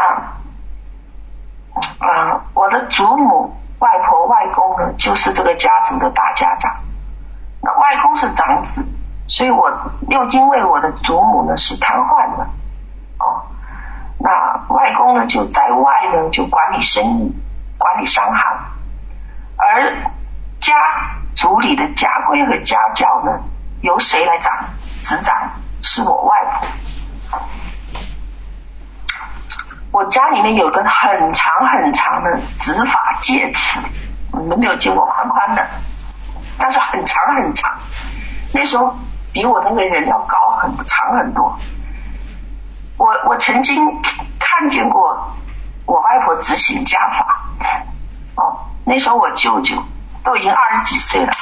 [1.74, 6.72] 嗯，我的祖母、外婆、外公呢，就是这个家族的大家长。
[7.60, 8.82] 那外公是长子，
[9.28, 9.70] 所以我
[10.08, 12.44] 又因为我的祖母呢是瘫痪的，
[13.18, 13.44] 哦，
[14.18, 17.34] 那外公呢就在外呢就管理生意，
[17.82, 18.36] 管理商行，
[19.56, 20.04] 而
[20.60, 20.72] 家
[21.34, 23.42] 族里的家规和家教呢
[23.80, 24.52] 由谁来掌
[25.02, 25.34] 执掌？
[25.82, 27.40] 是我外婆。
[29.90, 33.80] 我家里面有个很长很长的执法戒尺，
[34.32, 35.66] 你们没有见过宽宽的。
[36.56, 37.76] 但是很长很长，
[38.54, 38.94] 那时候
[39.32, 41.58] 比我那个人要高很长很多。
[42.96, 44.00] 我我曾经
[44.38, 45.36] 看见过
[45.86, 47.42] 我外婆执行家法，
[48.36, 49.82] 哦，那时候我舅舅
[50.24, 51.32] 都已经二十几岁了，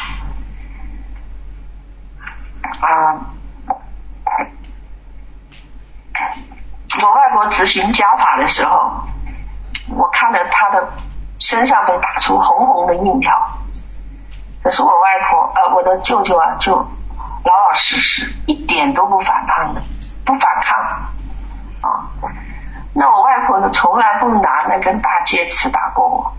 [2.62, 3.20] 啊，
[7.02, 9.04] 我外婆执行家法的时候，
[9.88, 10.92] 我看着她的
[11.38, 13.32] 身上被打出红红的印条。
[14.62, 16.84] 可是我外婆，呃，我的舅舅啊，就老
[17.44, 19.80] 老实实，一点都不反抗的，
[20.24, 20.78] 不反抗
[21.80, 21.88] 啊。
[22.92, 26.32] 那我外婆呢，从来不拿那根大戒尺打过我，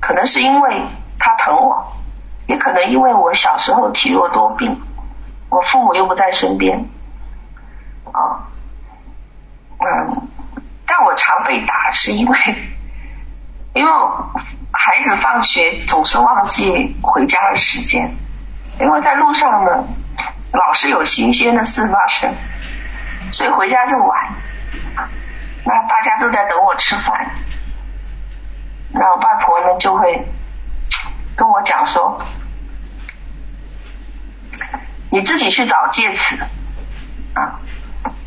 [0.00, 0.82] 可能是因为
[1.18, 1.92] 她疼我，
[2.46, 4.80] 也可能因为我小时候体弱多病，
[5.48, 6.88] 我父母又不在身边，
[8.12, 8.46] 啊，
[9.78, 10.28] 嗯，
[10.86, 12.38] 但我常被打是因为，
[13.74, 13.90] 因为。
[14.78, 18.14] 孩子放学总是忘记回家的时间，
[18.78, 19.84] 因为在路上呢，
[20.52, 22.32] 老是有新鲜的事发生，
[23.32, 24.34] 所以回家就晚。
[25.66, 27.32] 那大家都在等我吃饭，
[28.94, 30.24] 那外婆呢就会
[31.36, 32.22] 跟我讲说
[35.10, 36.38] ：“你自己去找戒尺。”
[37.34, 37.52] 啊，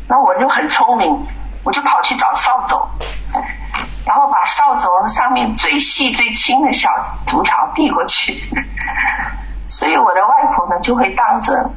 [0.06, 1.26] 那我就很聪明，
[1.64, 2.76] 我就跑去找扫帚。
[4.06, 6.90] 然后把扫帚上面最细最轻的小
[7.26, 8.34] 竹条递过去，
[9.68, 11.70] 所以我的外婆呢就会当着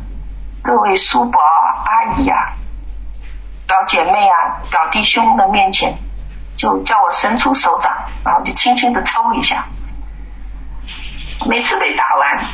[0.61, 2.53] 各位叔伯阿姨啊、
[3.73, 5.95] 表姐妹啊、表弟兄的面前，
[6.55, 7.91] 就叫我伸出手掌，
[8.23, 9.65] 然后就轻轻的抽一下。
[11.47, 12.45] 每次被打完，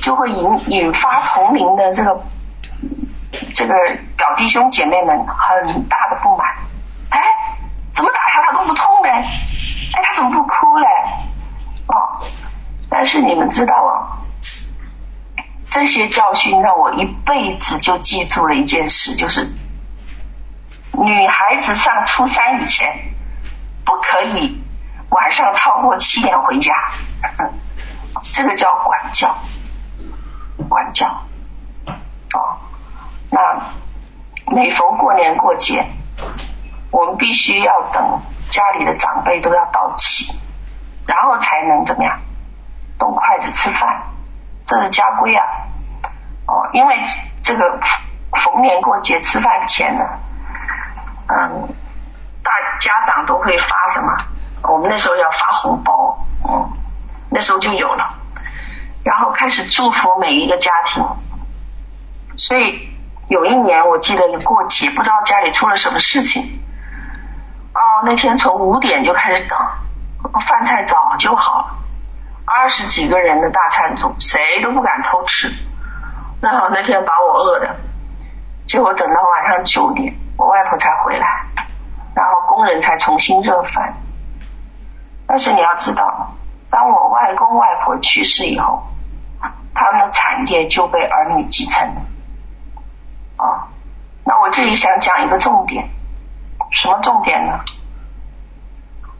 [0.00, 2.22] 就会引引发同龄的这个
[3.52, 3.74] 这个
[4.16, 6.46] 表弟兄姐妹们很大的不满。
[7.08, 7.18] 哎。
[7.92, 9.10] 怎么打他他都不痛嘞？
[9.10, 10.86] 哎，他怎么不哭嘞？
[11.88, 12.24] 哦，
[12.88, 14.22] 但是你们知道啊，
[15.66, 19.52] 这些教训让我一辈子就记住了一件事，就是
[21.04, 23.12] 女孩子上初三以前
[23.84, 24.62] 不可以
[25.08, 26.74] 晚上超过七点回家，
[28.32, 29.34] 这个叫管教，
[30.68, 31.06] 管教。
[32.32, 32.58] 哦，
[33.30, 33.40] 那
[34.54, 35.86] 每逢过年过节。
[36.92, 38.20] 我们必须要等
[38.50, 40.26] 家里的长辈都要到齐，
[41.06, 42.18] 然后才能怎么样
[42.98, 44.02] 动筷子吃饭，
[44.66, 45.44] 这是家规啊。
[46.46, 46.96] 哦，因为
[47.42, 47.78] 这个
[48.32, 50.04] 逢年过节吃饭前呢，
[51.32, 51.68] 嗯，
[52.42, 54.12] 大家长都会发什么？
[54.68, 56.70] 我们那时候要发红包，嗯，
[57.30, 58.14] 那时候就有了，
[59.04, 61.04] 然后开始祝福每一个家庭。
[62.36, 62.88] 所以
[63.28, 66.42] 有一年我记得过节，不知道家里出了什么事情。
[67.72, 69.58] 哦，那天从五点就开始等，
[70.46, 71.66] 饭菜早就好了，
[72.44, 75.48] 二十几个人的大餐桌，谁都不敢偷吃。
[76.42, 77.76] 那好，那天把我饿的，
[78.66, 81.26] 结果等到晚上九点，我外婆才回来，
[82.14, 83.92] 然后工人才重新热饭。
[85.26, 86.32] 但是你要知道，
[86.70, 88.82] 当我外公外婆去世以后，
[89.74, 92.00] 他们的产业就被儿女继承了。
[93.36, 93.68] 啊，
[94.24, 95.90] 那我这里想讲一个重点。
[96.70, 97.60] 什么重点呢？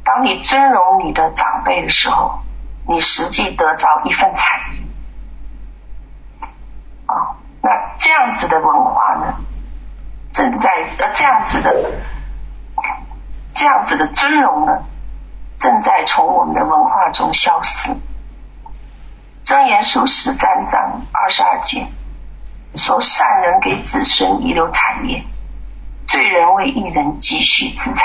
[0.02, 2.40] 当你尊荣你的长辈的时候，
[2.88, 4.80] 你实际得着一份产业
[7.05, 7.36] 啊。
[7.62, 9.34] 那这样子的文化呢，
[10.32, 12.01] 正在呃这样子的
[13.52, 14.85] 这样子的尊荣呢，
[15.59, 17.90] 正在从我们的文化中消失。
[19.44, 21.86] 箴言书十三章二十二节
[22.77, 25.24] 说：“善人给子孙遗留产业。”
[26.07, 28.05] 罪人为一人积蓄资产，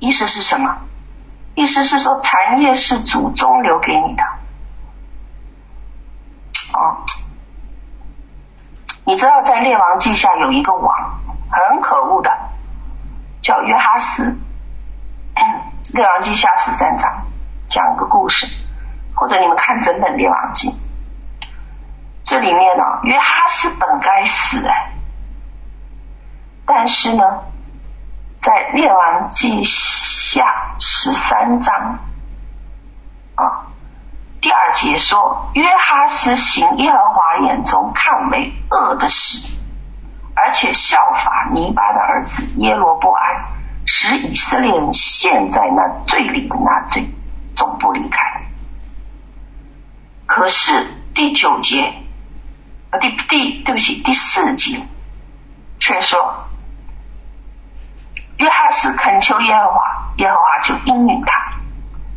[0.00, 0.78] 意思是什么？
[1.54, 4.24] 意思是说产业是祖宗留给你的。
[6.72, 7.04] 哦，
[9.08, 11.18] 你知道在列王记下有一个王，
[11.50, 12.30] 很可恶的，
[13.40, 14.36] 叫约哈斯，
[15.94, 17.10] 《列王记》下十三章
[17.68, 18.46] 讲个故事，
[19.14, 20.68] 或者你们看整本《列王记》，
[22.22, 24.92] 这里面呢、啊，约哈斯本该死哎，
[26.66, 27.44] 但是呢，
[28.40, 31.98] 在《列王记》下十三章
[33.36, 33.67] 啊
[34.40, 39.56] 第二节说，约哈斯行耶和华眼中看为恶的事。
[40.40, 43.44] 而且效法尼巴的儿子耶罗波安，
[43.84, 47.08] 使以色列人陷在那罪里的那罪，
[47.56, 48.20] 总不离开。
[50.26, 51.92] 可是第九节，
[52.90, 54.80] 啊，第第对不起，第四节
[55.80, 56.44] 却说，
[58.36, 61.32] 约哈斯恳求耶和华，耶和华就应允他。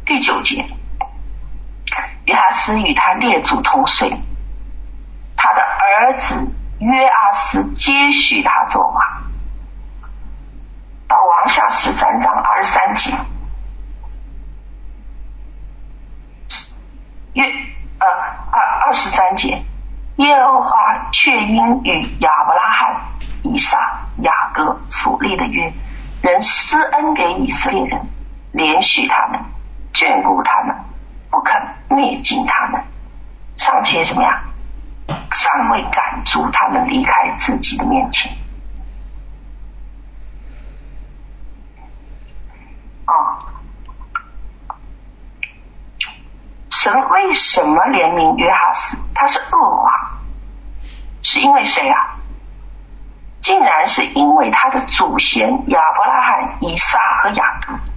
[0.06, 0.70] 第九节，
[2.32, 4.10] 约哈斯与他列祖同睡，
[5.36, 6.48] 他的儿子。
[6.80, 8.96] 约阿斯接续他做王，
[11.08, 13.12] 到王下十三章二十三节，
[17.34, 17.44] 约
[18.00, 18.08] 呃
[18.52, 19.64] 二二十三节，
[20.16, 20.72] 耶和华
[21.12, 23.02] 却因与亚伯拉罕、
[23.44, 23.78] 以撒、
[24.24, 25.72] 雅各所立的约，
[26.24, 28.08] 仍施恩给以色列人，
[28.56, 29.40] 怜恤他们，
[29.94, 30.76] 眷顾他们，
[31.32, 31.60] 不肯
[31.90, 32.84] 灭尽他们，
[33.58, 34.44] 尚且怎么样？
[35.32, 38.32] 尚未赶逐他们离开自己的面前。
[43.06, 43.40] 啊、
[46.70, 48.98] 神为什么怜悯约哈斯？
[49.14, 49.92] 他是恶王，
[51.24, 52.16] 是因为谁啊？
[53.42, 57.91] 竟然是因为他的祖先亚伯拉罕、以撒和雅各。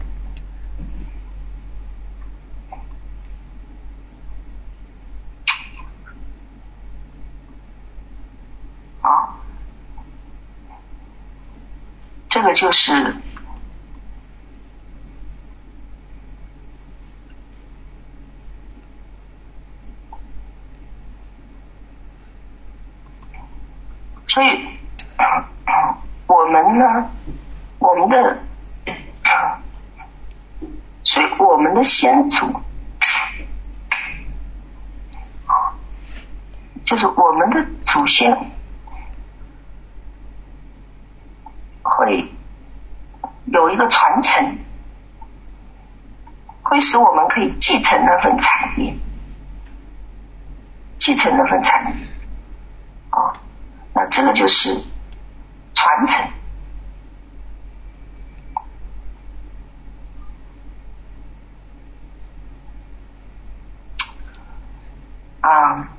[9.05, 9.37] 啊
[12.31, 13.15] 这个就是，
[24.27, 24.67] 所以
[26.27, 27.11] 我们呢，
[27.79, 28.39] 我们的，
[31.05, 32.61] 所以我们的先祖，
[36.85, 38.51] 就是我们的祖先。
[41.85, 42.33] 会
[43.45, 44.59] 有一个传承，
[46.63, 48.97] 会使我们可以继承那份产业，
[50.99, 52.07] 继承那份产业。
[53.11, 53.37] 哦，
[53.93, 54.75] 那这个就是
[55.75, 56.25] 传承。
[65.43, 65.94] 啊。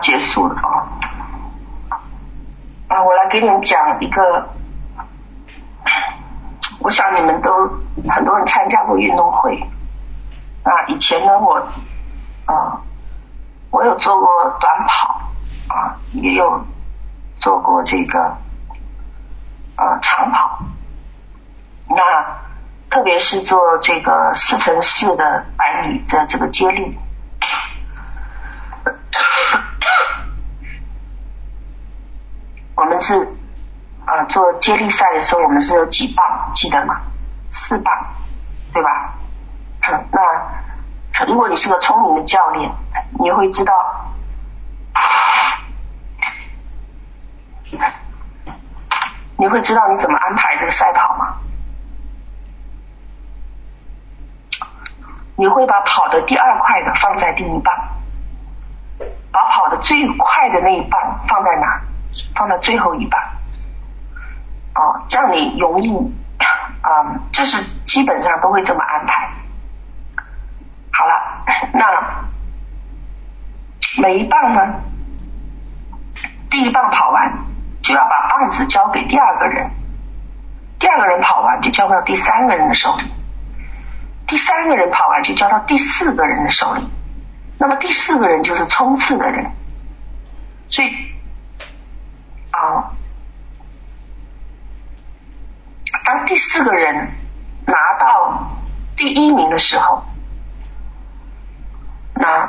[0.00, 0.88] 结束了啊！
[2.88, 4.48] 啊，我来给你们讲一个，
[6.80, 7.52] 我想你们都
[8.10, 9.60] 很多人参加过运动会
[10.64, 10.72] 啊。
[10.88, 11.56] 以前呢，我
[12.46, 12.80] 啊，
[13.70, 14.26] 我有做过
[14.58, 15.20] 短跑
[15.68, 16.64] 啊，也有
[17.38, 18.18] 做过这个
[19.76, 20.58] 啊长跑。
[21.88, 22.02] 那
[22.88, 26.98] 特别是做这个四乘四的百米的这个接力。
[33.00, 33.36] 是
[34.04, 37.00] 啊，做接力赛的时候，我们是有几棒，记得吗？
[37.50, 37.92] 四棒，
[38.72, 39.14] 对吧？
[40.12, 42.70] 那如果你是个聪明的教练，
[43.18, 43.72] 你会知道，
[49.36, 51.36] 你会知道你怎么安排这个赛跑吗？
[55.36, 57.74] 你会把跑的第二快的放在第一棒，
[59.32, 61.80] 把跑的最快的那一棒放在哪？
[62.34, 63.20] 放到最后一棒，
[64.74, 65.88] 哦，这样你容易，
[66.82, 69.30] 啊、 这是基本上都会这么安排。
[70.92, 71.84] 好了， 那
[74.02, 74.80] 每一棒呢，
[76.50, 77.38] 第一棒跑完
[77.82, 79.70] 就要把棒子交给第二个人，
[80.78, 83.04] 第二个人跑完就交到第三个人的手里，
[84.26, 86.88] 第三个人跑完就交到第四个人的手里，
[87.58, 89.52] 那么第四个人就是冲刺的人，
[90.70, 90.88] 所以。
[92.52, 92.92] 啊，
[96.04, 97.10] 当第四个人
[97.66, 98.52] 拿到
[98.96, 100.04] 第一名的时候，
[102.14, 102.48] 那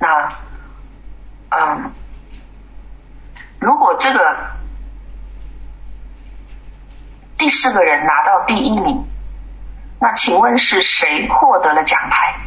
[0.00, 0.28] 那
[1.50, 1.92] 嗯，
[3.60, 4.36] 如果这个
[7.36, 9.06] 第四个人拿到第一名。
[10.00, 12.40] 那请问是谁获得了奖牌？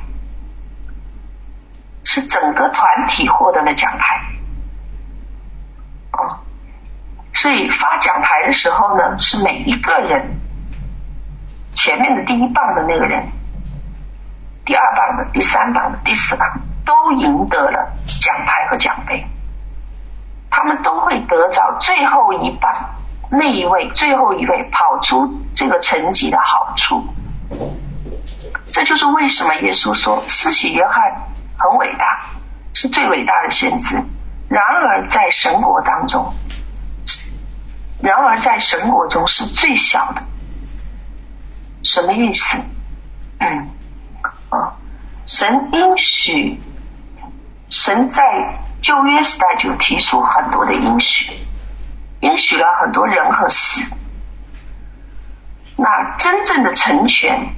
[2.03, 4.03] 是整个团体获得了奖牌。
[6.11, 6.39] 哦，
[7.41, 10.35] 所以发奖牌的时候呢，是每一个人
[11.73, 13.31] 前面的第一棒的那个人，
[14.65, 16.45] 第二棒的、第三棒的、第四棒
[16.85, 19.25] 都赢得了奖牌和奖杯，
[20.49, 22.89] 他们都会得着最后一棒
[23.31, 27.07] 那一位最后一位跑出这个成绩的好处。
[28.69, 31.01] 这就是为什么耶稣说，施洗约翰
[31.57, 32.25] 很伟大，
[32.73, 33.95] 是最伟大的先知。
[34.49, 36.33] 然而在神国当中，
[38.01, 40.23] 然而在神国中是最小的。
[41.83, 42.57] 什么意思？
[43.39, 43.69] 嗯，
[44.49, 44.75] 啊，
[45.25, 46.59] 神应许，
[47.69, 48.23] 神在
[48.81, 51.31] 旧约时代就提出很多的应许，
[52.21, 53.89] 应许了很多人和事。
[55.77, 57.53] 那真正的成全，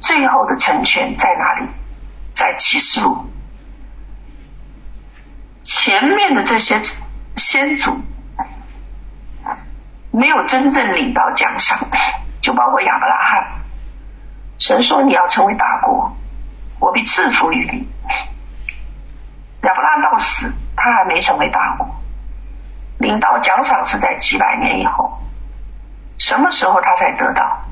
[0.00, 1.70] 最后的成全在哪里？
[2.34, 3.30] 在启示录。
[5.62, 6.80] 前面的这些
[7.36, 8.00] 先祖
[10.12, 11.78] 没有真正领到奖赏，
[12.40, 13.62] 就包括亚伯拉罕。
[14.58, 16.14] 神说你要成为大国，
[16.78, 17.88] 我必赐福于你。
[19.62, 21.88] 亚伯拉罕到死，他还没成为大国，
[22.98, 25.18] 领到奖赏是在几百年以后。
[26.18, 27.62] 什么时候他才得到？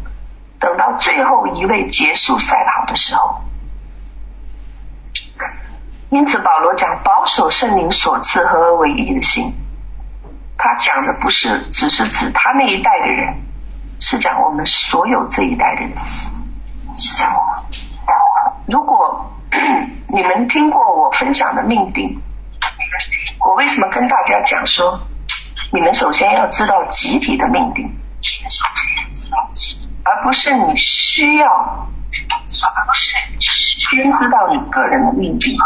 [0.59, 3.43] 等到最后一位结束赛跑的时候。
[6.09, 9.55] 因此，保罗讲保守圣灵所赐合而为一的心，
[10.62, 13.35] 他讲的不是只是指他那一代的人，
[13.99, 15.93] 是讲我们所有这一代的人。
[18.66, 19.32] 如果
[20.09, 22.20] 你们听过我分享的命定，
[23.39, 25.01] 我为什么跟大家讲说，
[25.73, 27.91] 你们首先要知道集体的命定？
[30.05, 31.89] 而不是你需要，
[33.89, 35.57] 先知道你个人的命定。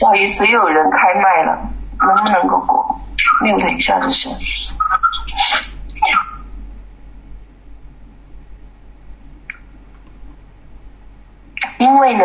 [0.00, 1.58] 不好意思，又有人开麦了，
[1.98, 2.98] 能不能够过
[3.42, 4.32] ？mute 一下就行。
[11.78, 12.24] 因为呢，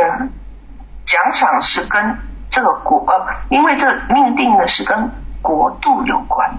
[1.06, 2.18] 奖赏是跟
[2.50, 5.12] 这个国，呃，因为这命定呢是跟
[5.42, 6.58] 国度有关。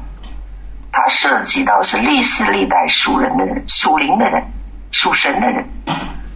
[0.93, 4.45] 它涉及到是历世历代属人的人、属灵的人、
[4.91, 5.65] 属神的人，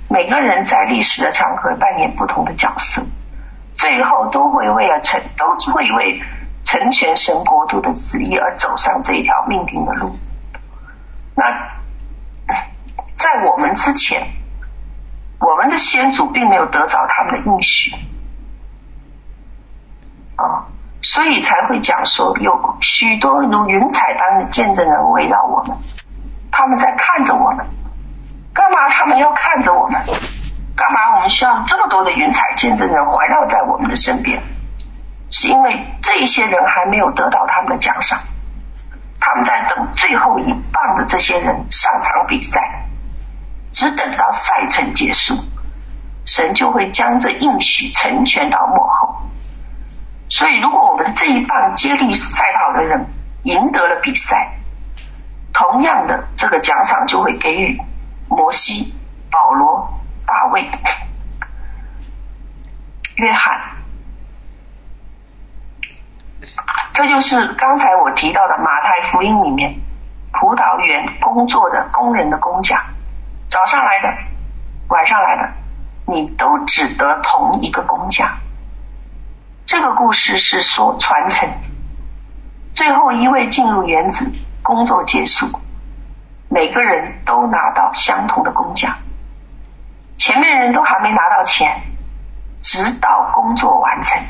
[0.08, 3.02] 每个人在历史的长河扮演不同的角色，
[3.76, 6.22] 最后都会为了成，都会为
[6.64, 10.16] 成全神国度的旨意而走上这一条命定的路。
[11.36, 11.44] 那
[13.16, 14.26] 在我们之前，
[15.38, 17.94] 我们的先祖并没有得着他们的应许
[20.36, 20.66] 啊。
[21.02, 25.76] 所以才会讲说，有许多如云彩般的见证人围绕我们，
[26.50, 27.66] 他们在看着我们。
[28.54, 30.00] 干嘛他们要看着我们？
[30.76, 34.42] 干嘛我们需要这么多的云彩见证人环绕在我们的身边？
[35.36, 38.20] 是因为这些人还没有得到他们的奖赏，
[39.18, 42.60] 他们在等最后一棒的这些人上场比赛，
[43.72, 45.34] 只等到赛程结束，
[46.24, 49.28] 神就会将这应许成全到幕后。
[50.28, 53.04] 所以，如果我们这一棒接力赛跑的人
[53.42, 54.56] 赢得了比赛，
[55.52, 57.76] 同样的这个奖赏就会给予
[58.28, 58.94] 摩西、
[59.32, 60.70] 保罗、大卫、
[63.16, 63.82] 约翰。
[66.92, 69.74] 这就是刚才我提到的马太福音里面
[70.32, 72.84] 葡萄园工作的工人的工价，
[73.48, 74.08] 早上来的、
[74.88, 75.52] 晚上来的，
[76.06, 78.36] 你都只得同一个工价。
[79.66, 81.48] 这个故事是说传承，
[82.74, 84.30] 最后一位进入园子，
[84.62, 85.46] 工作结束，
[86.48, 88.96] 每个人都拿到相同的工价，
[90.16, 91.80] 前面人都还没拿到钱，
[92.60, 94.20] 直到工作完成。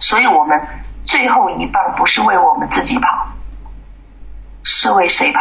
[0.00, 0.60] 所以我们
[1.04, 3.28] 最后一棒不是为我们自己跑，
[4.62, 5.40] 是为谁跑？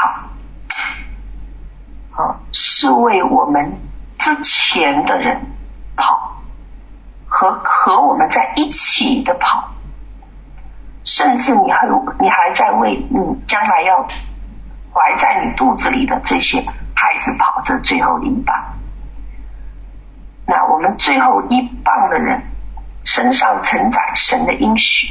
[2.11, 3.79] 啊，是为我们
[4.17, 5.45] 之前的人
[5.95, 6.25] 跑。
[7.29, 9.69] 和和我们在一起的跑，
[11.03, 11.85] 甚至你还
[12.19, 14.01] 你还在为你将来要
[14.93, 16.61] 怀在你肚子里的这些
[16.95, 18.55] 孩子跑这最后一棒。
[20.45, 22.41] 那我们最后一棒的人
[23.07, 25.07] 身上承载神的应许，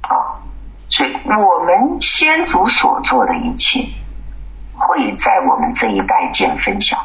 [0.00, 0.40] 啊，
[0.88, 3.86] 所以我们先祖所做的一切，
[4.74, 6.96] 会在我们这一代见分晓。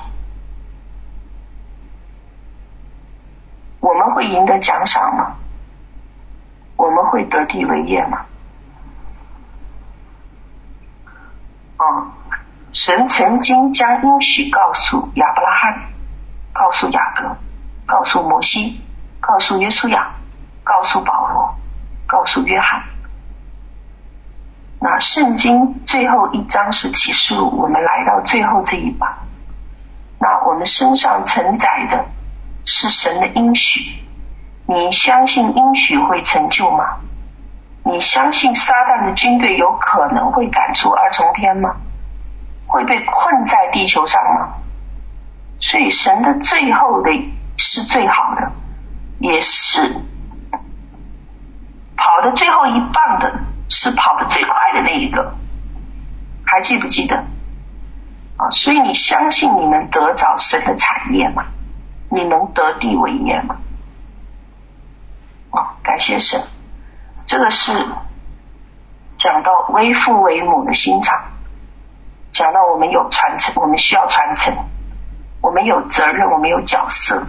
[3.82, 5.36] 我们会赢得奖赏吗？
[6.78, 8.26] 我们会得地为业吗？
[11.76, 12.08] 哦，
[12.72, 15.90] 神曾经将应许告诉亚伯拉罕，
[16.54, 17.36] 告诉雅各，
[17.86, 18.82] 告诉摩西，
[19.26, 20.12] 告诉约书亚，
[20.66, 21.56] 告诉保罗，
[22.06, 22.84] 告诉约翰。
[24.82, 29.18] 那圣经最后一章是启示录，我们来到最后这一把。
[30.20, 32.06] 那我们身上承载的
[32.66, 34.04] 是神的应许，
[34.68, 36.84] 你相信应许会成就吗？
[37.86, 41.78] 你相信撒旦的军队有可能会赶出二重天吗？
[42.68, 44.50] 会被困在地球上吗？
[45.62, 47.10] 所以神的最后的
[47.56, 48.52] 是最好的，
[49.20, 49.82] 也是
[51.96, 55.36] 跑的最后一棒的，是跑得最快的那一个，
[56.46, 57.16] 还记不记得？
[58.36, 61.46] 啊，所以你相信你能得着神的产业吗？
[62.10, 63.56] 你能得地为业吗？
[65.52, 66.42] 啊，感谢神。
[67.26, 67.72] 这个是
[69.18, 71.24] 讲到为父为母的心肠，
[72.32, 74.54] 讲到我们有传承，我们需要传承，
[75.42, 77.24] 我们有责任，我们有角色。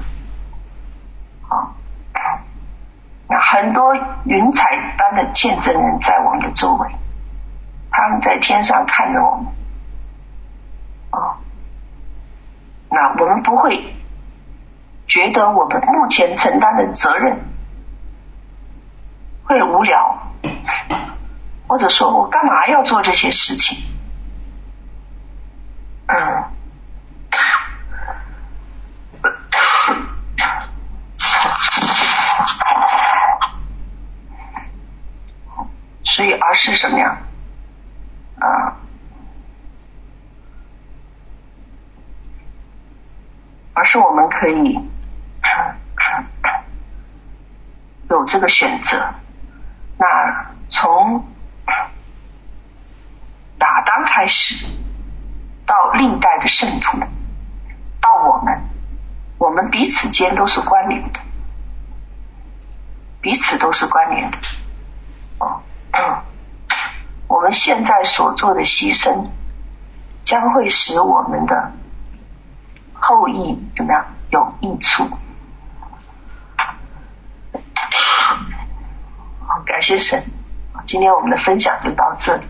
[1.49, 1.77] 啊，
[3.29, 3.95] 那很多
[4.25, 4.67] 云彩
[4.99, 6.91] 般的见证人在我们的周围，
[7.89, 9.47] 他们在天上看着我们。
[11.11, 11.39] 啊，
[12.91, 13.95] 那我们不会
[15.07, 17.45] 觉得我们目前承担的责任。
[19.45, 20.33] 会无聊，
[21.69, 23.79] 或者说我干嘛要做这些事情？
[26.07, 26.45] 嗯，
[36.15, 37.19] 所以而是什么呀？
[38.39, 38.77] 啊，
[43.73, 44.79] 而是我们可以
[48.09, 49.13] 有这个选择。
[49.99, 50.07] 那
[50.69, 51.27] 从
[53.59, 54.65] 亚当开始，
[55.67, 56.97] 到历代的圣徒，
[58.01, 58.57] 到我们，
[59.37, 61.19] 我们彼此间都是关联的，
[63.21, 64.39] 彼此都是关联的。
[65.41, 65.61] 哦，
[65.97, 66.23] 嗯
[67.27, 69.29] 我们现在所做的牺牲，
[70.25, 71.73] 将会使我们的
[72.93, 75.09] 后裔怎么样有益处。
[79.47, 80.23] 好感谢神，
[80.87, 82.45] 今天我们的分享就到这里。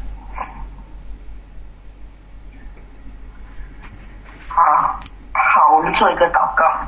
[4.48, 5.00] 好，
[5.32, 6.83] 好，我们做一个祷告。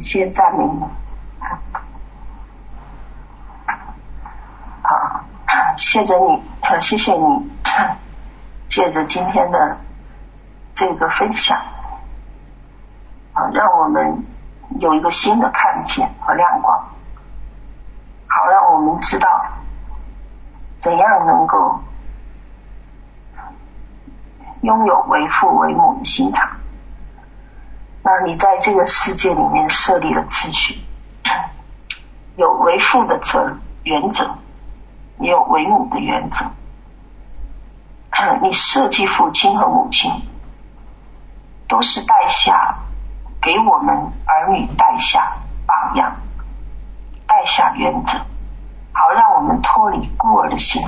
[0.00, 0.82] 先赞美你，
[4.82, 5.24] 啊，
[5.76, 6.42] 谢谢你，
[6.80, 7.50] 谢谢你，
[8.68, 9.78] 借着今天的
[10.72, 11.58] 这个分享，
[13.32, 14.24] 啊，让我们
[14.78, 16.78] 有一个新的看见和亮光，
[18.26, 19.28] 好让我们知道
[20.78, 21.80] 怎样能够
[24.62, 26.48] 拥有为父为母的心肠。
[28.10, 30.80] 那你在这个世界里面设立了次序，
[32.36, 34.38] 有为父的责原则，
[35.18, 36.46] 也有为母的原则。
[38.40, 40.10] 你设计父亲和母亲，
[41.68, 42.78] 都是带下
[43.42, 43.94] 给我们
[44.24, 45.36] 儿女带下
[45.66, 46.16] 榜样，
[47.26, 48.16] 带下原则，
[48.92, 50.82] 好让我们脱离孤儿的心，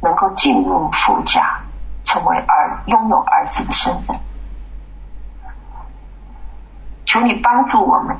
[0.00, 1.60] 能够进入父家，
[2.04, 4.18] 成为儿，拥有儿子的身份。
[7.14, 8.16] 求你帮助我们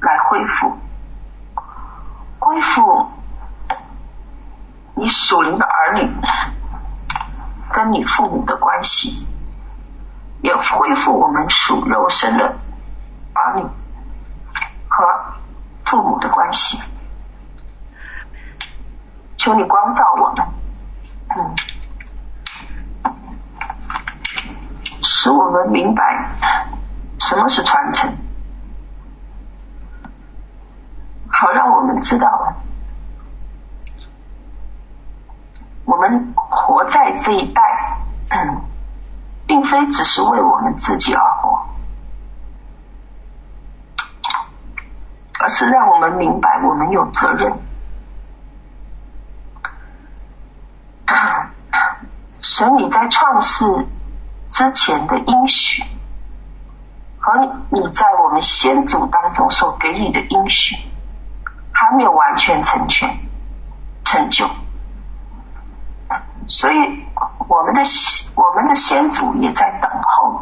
[0.00, 0.78] 来恢复，
[2.38, 3.06] 恢复
[4.94, 6.10] 你属灵的儿女
[7.70, 9.26] 跟你父母的关系，
[10.40, 12.56] 也恢复我们属肉身的
[13.34, 13.62] 儿女
[14.88, 15.04] 和
[15.84, 16.80] 父母的关系。
[19.36, 20.46] 求你光照我们，
[21.36, 21.54] 嗯，
[25.02, 26.30] 使我们明白。
[27.28, 28.10] 什么是传承？
[31.28, 32.54] 好，让我们知道，
[35.84, 37.60] 我们活在这一代，
[38.30, 38.62] 嗯，
[39.46, 41.66] 并非只是为我们自己而活，
[45.42, 47.52] 而是让我们明白，我们有责任。
[52.40, 53.86] 神，你在创世
[54.48, 55.84] 之前的应许。
[57.30, 60.76] 而你在我们先祖当中所给予的应许，
[61.72, 63.18] 还没有完全成全
[64.02, 64.48] 成就，
[66.46, 66.76] 所以
[67.46, 67.82] 我们的
[68.34, 70.40] 我们的先祖也在等候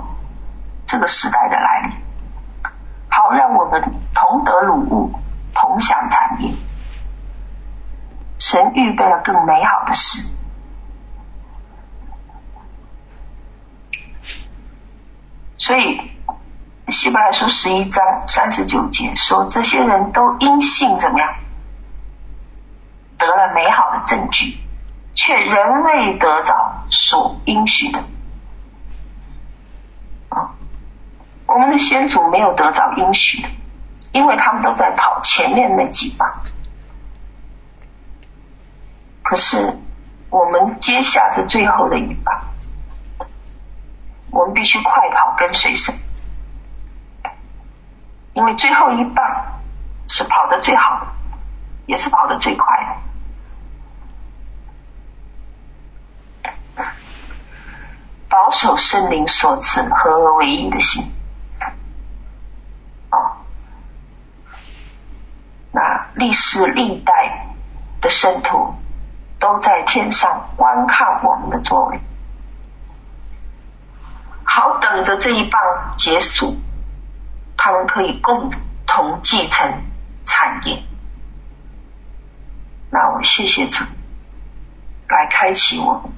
[0.86, 2.70] 这个时代的来临，
[3.08, 3.82] 好让我们
[4.14, 5.12] 同得鲁物，
[5.54, 6.54] 同享产业。
[8.38, 10.22] 神预备了更美好的事，
[15.58, 16.12] 所以
[16.88, 21.34] 希伯来书十一章三十九节说，这些人都因信怎么样，
[23.18, 24.56] 得了美好的证据，
[25.12, 26.54] 却仍未得着
[26.90, 27.98] 所应许的。
[30.28, 30.54] 啊，
[31.46, 33.48] 我们的先祖没有得着应许的，
[34.12, 36.42] 因为他们都在跑前面那几棒。
[39.24, 39.80] 可是，
[40.30, 42.42] 我们接下这最后的一棒，
[44.30, 45.92] 我们必须快跑跟随神，
[48.36, 49.24] 因为最后一棒
[50.08, 51.06] 是跑得最好，
[51.86, 52.66] 也是跑得最快
[56.76, 56.84] 的。
[58.28, 61.10] 保守圣灵所赐合而为一的心，
[63.10, 63.38] 哦，
[65.72, 67.48] 那历世历代
[68.00, 68.74] 的圣徒。
[69.38, 72.00] 都在天上观看我们的作为，
[74.44, 75.60] 好等着这一棒
[75.98, 76.56] 结束，
[77.56, 78.52] 他们可以共
[78.86, 79.82] 同继承
[80.24, 80.82] 产业。
[82.90, 83.84] 那我谢谢主，
[85.08, 86.10] 来开启我。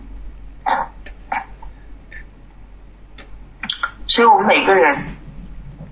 [4.06, 5.16] 所以我们每个人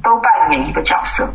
[0.02, 1.32] 都扮演一个角色。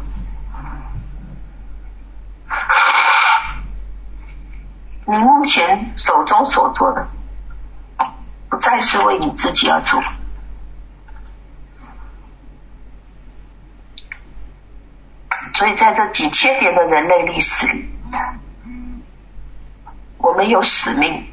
[5.06, 7.08] 你目前手中所做的，
[8.50, 10.02] 不再是为你自己而做，
[15.54, 17.86] 所以在这几千年的人类历史里，
[20.18, 21.28] 我们有使命，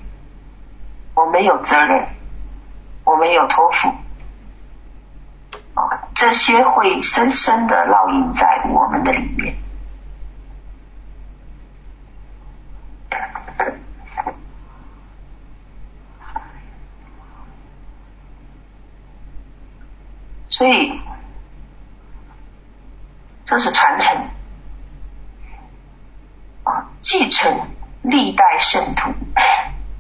[1.15, 2.09] 我们有责任，
[3.05, 3.95] 我们有托付，
[6.15, 9.57] 这些会深深的烙印在我们的里面。
[20.51, 21.01] 所以，
[23.49, 24.15] 这是传承
[26.65, 27.51] 啊，继承
[28.03, 29.11] 历代圣徒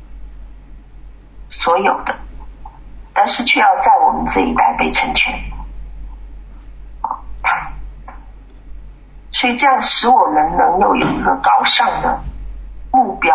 [1.48, 2.14] 所有的，
[3.14, 5.32] 但是却要在我们这一代被成全。
[9.32, 12.20] 所以这样使我们能够有一个高尚的
[12.90, 13.34] 目标，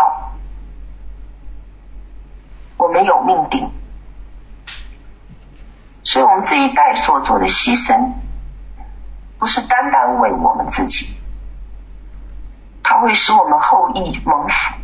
[2.78, 3.72] 我们有命定。
[6.04, 8.12] 所以我们这一代所做的牺牲，
[9.44, 11.18] 不是单单为我们自己，
[12.82, 14.76] 它会使我们后裔蒙福，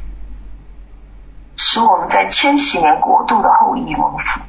[1.56, 4.42] 使我们在千禧年国度的后裔蒙福，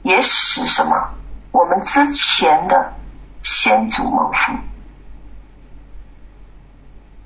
[0.00, 1.10] 也使什么？
[1.52, 2.94] 我们之前的
[3.42, 4.52] 先祖蒙福。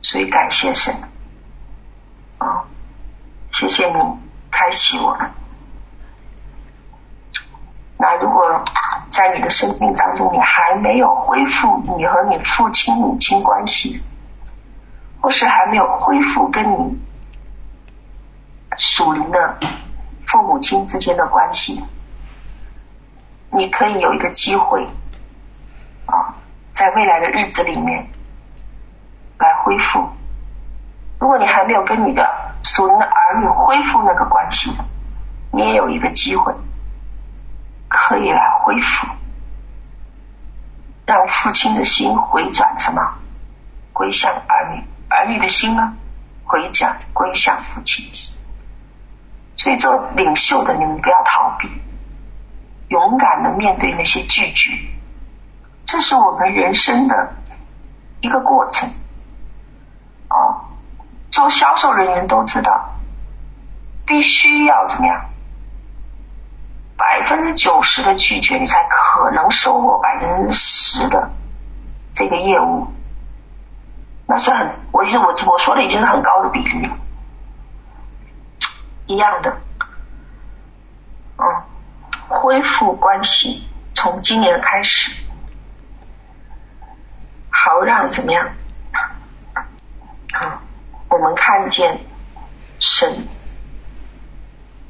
[0.03, 0.93] 所以感谢神，
[2.39, 2.65] 啊、
[3.53, 3.95] 谢谢你
[4.51, 5.31] 开启我们。
[7.97, 8.65] 那如果
[9.11, 14.03] 在你的生命当中，你还没有恢复你和你父亲母亲关系，
[15.21, 16.99] 或是还没有恢复跟你
[18.77, 19.59] 属灵的
[20.27, 21.83] 父母亲之间的关系，
[23.51, 24.87] 你可以有一个机会
[26.07, 26.35] 啊，
[26.73, 28.07] 在未来的日子里面
[29.39, 30.07] 来恢复。
[31.19, 32.31] 如果你还没有跟你的
[32.63, 34.71] 属灵的儿女恢复那个关系，
[35.51, 36.55] 你也有一个机会。
[37.89, 39.07] 可以来恢复，
[41.07, 43.01] 让父亲的心回转什么？
[43.93, 45.95] 归向儿女，儿女的心呢？
[46.45, 48.05] 回转归向父亲。
[49.57, 51.69] 所以做领袖的你们不要逃避，
[52.89, 54.71] 勇敢的面对那些拒绝，
[55.85, 57.35] 这是我们人生的
[58.21, 58.89] 一个过程。
[60.31, 60.65] 哦，
[61.31, 62.95] 做销售人员都知道，
[64.07, 65.25] 必须要怎么样？
[66.99, 71.31] 百分之九十的拒绝，你才可能收获百分之十的
[72.13, 72.89] 这个业务，
[74.27, 76.97] 那是很，我已经我我说的已经是很高的比例了，
[79.07, 79.57] 一样的，
[81.37, 81.45] 嗯，
[82.27, 85.23] 恢复关系从今年开始，
[87.49, 88.49] 好让怎么样？
[90.33, 90.61] 啊，
[91.09, 92.01] 我们看见
[92.81, 93.29] 神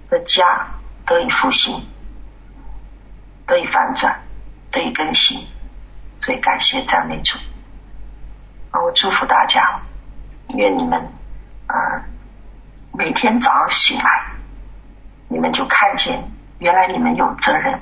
[0.08, 0.68] 的家
[1.04, 1.86] 得以复兴。
[3.48, 4.20] 得以反转，
[4.70, 5.48] 得以更新，
[6.20, 7.38] 所以感谢赞美主。
[8.70, 9.80] 啊，我祝福大家，
[10.48, 11.00] 愿你们
[11.66, 12.04] 啊
[12.92, 14.10] 每天早上醒来，
[15.28, 17.80] 你们就看见原来你们有责任，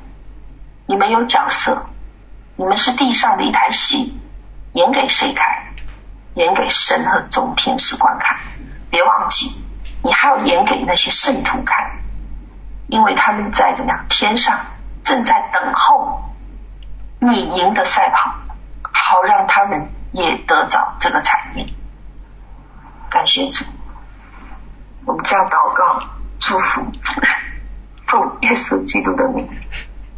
[0.86, 1.86] 你们有角色，
[2.54, 4.20] 你们是地上的一台戏，
[4.72, 5.44] 演给谁看？
[6.34, 8.38] 演给神和众天使观看。
[8.90, 9.50] 别忘记，
[10.04, 11.98] 你还要演给那些圣徒看，
[12.86, 14.60] 因为他们在怎么样天上
[15.06, 16.20] 正在等候
[17.20, 18.34] 你赢的赛跑，
[18.82, 21.64] 好让他们也得着这个产业。
[23.08, 23.64] 感谢主，
[25.04, 25.96] 我们这样祷告
[26.40, 26.82] 祝福，
[28.08, 29.48] 奉耶稣基督的名，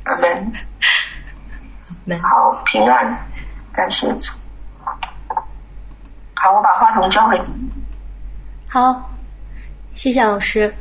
[0.04, 0.52] 阿门。
[2.22, 3.28] 好，平安，
[3.74, 4.32] 感谢主。
[6.34, 7.70] 好，我把话筒交给你。
[8.70, 9.10] 好，
[9.94, 10.74] 谢谢老师。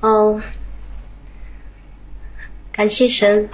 [0.00, 0.40] 嗯，
[2.78, 3.48] 感谢神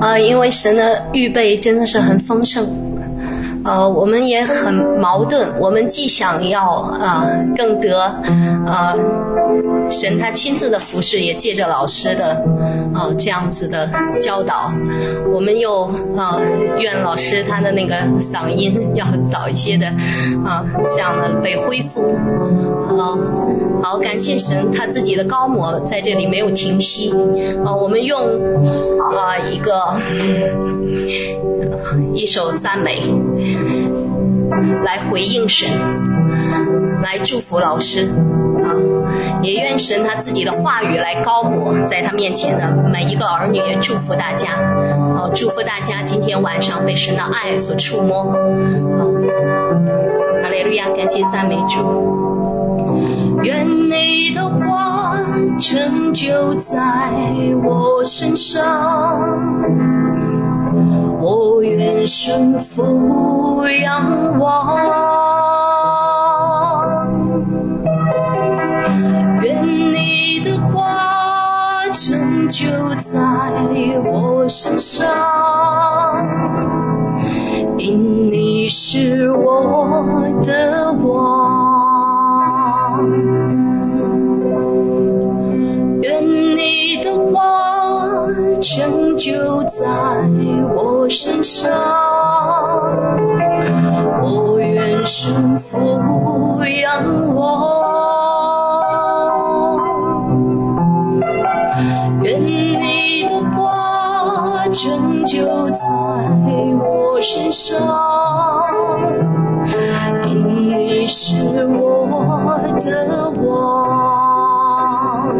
[0.00, 2.93] 啊，因为神的预备真的是很丰盛。
[3.64, 7.98] 呃，我们也很矛盾，我们既想要啊、呃、更得、
[8.66, 8.98] 呃、
[9.90, 12.44] 神他亲自的服侍，也借着老师的
[12.92, 14.70] 啊、呃、这样子的教导，
[15.32, 15.84] 我们又
[16.16, 16.42] 啊、呃、
[16.78, 19.86] 愿老师他的那个嗓音要早一些的
[20.44, 22.14] 啊、呃、这样的被恢复。
[22.86, 23.18] 好，
[23.82, 27.10] 好，感谢神他自己的膏抹在这里没有停息、
[27.64, 28.20] 呃，我们用
[29.00, 29.72] 啊、呃、一个
[32.12, 33.02] 一首赞美。
[34.84, 35.70] 来回应神，
[37.02, 38.12] 来祝福老师
[38.62, 38.76] 啊！
[39.42, 44.50] 也愿神他自己的话语来高抹在他面前的每一个儿女，也祝福大家
[45.16, 48.24] 哦，祝福大家今天晚上被神的爱所触摸。
[50.42, 55.16] 哈利路亚，感谢赞美主，愿你的话
[55.58, 56.76] 成就在
[57.64, 60.33] 我身上。
[61.24, 64.76] 我愿顺服仰望，
[69.40, 73.22] 愿你的话成就在
[74.04, 75.08] 我身上，
[77.78, 83.00] 因你是我的王，
[86.02, 86.22] 愿
[86.54, 87.63] 你的话
[88.64, 89.86] 成就在
[90.74, 91.70] 我身上，
[94.22, 97.42] 我愿顺服仰望，
[102.22, 105.76] 愿你的话成就在
[106.80, 107.86] 我身上，
[110.26, 115.34] 因你是我的王，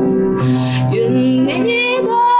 [0.92, 1.46] 愿你
[2.04, 2.33] 的。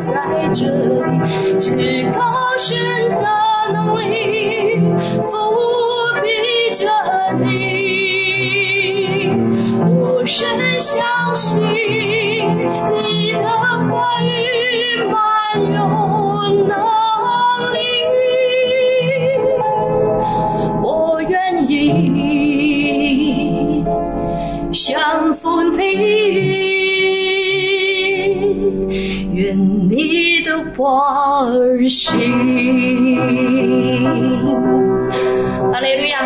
[0.00, 2.78] 在这里，至高神
[3.10, 3.24] 的
[3.72, 4.80] 能力
[5.18, 5.30] 覆
[6.22, 6.26] 庇
[6.74, 6.82] 着
[7.38, 7.44] 你，
[10.00, 14.28] 我深相信你的话语
[15.04, 15.14] 满
[15.72, 15.78] 有
[16.66, 16.72] 能
[17.72, 17.78] 力，
[24.72, 25.78] 降服你。
[29.34, 29.56] 愿
[29.88, 32.20] 你的花儿行。
[35.72, 36.22] 哈利路亚！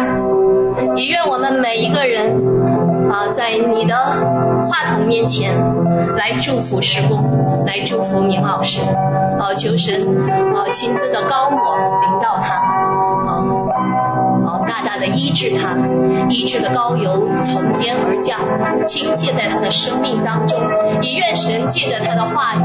[0.96, 3.94] 也愿我们每一个人啊，在你的
[4.68, 5.56] 话筒面前
[6.16, 8.80] 来祝福事工，来祝福明老师。
[8.82, 10.06] 啊，求神
[10.54, 13.03] 啊亲自的膏抹领到他。
[14.84, 15.74] 大的医治他，
[16.28, 18.40] 医治的膏油从天而降，
[18.84, 20.60] 倾泻在他的生命当中。
[21.02, 22.60] 也愿神借着他的话语，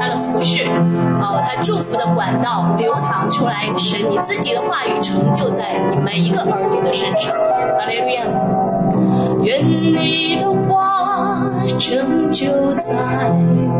[0.00, 7.34] 他的服饰，哦，他祝福的管道流淌出来，使你自己的话语成就在你每一个儿女的身上。
[7.78, 8.24] 哈利路亚！
[9.42, 11.42] 愿你的话
[11.78, 12.94] 成就在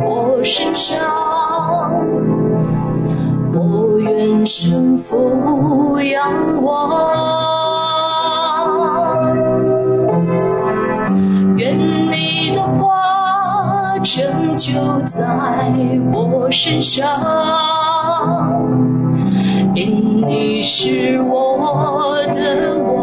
[0.04, 2.04] 我身上，
[3.54, 7.75] 我愿顺服仰望。
[11.56, 11.78] 愿
[12.10, 15.26] 你的花成就在
[16.12, 18.62] 我身上，
[19.74, 22.96] 因你是我的王。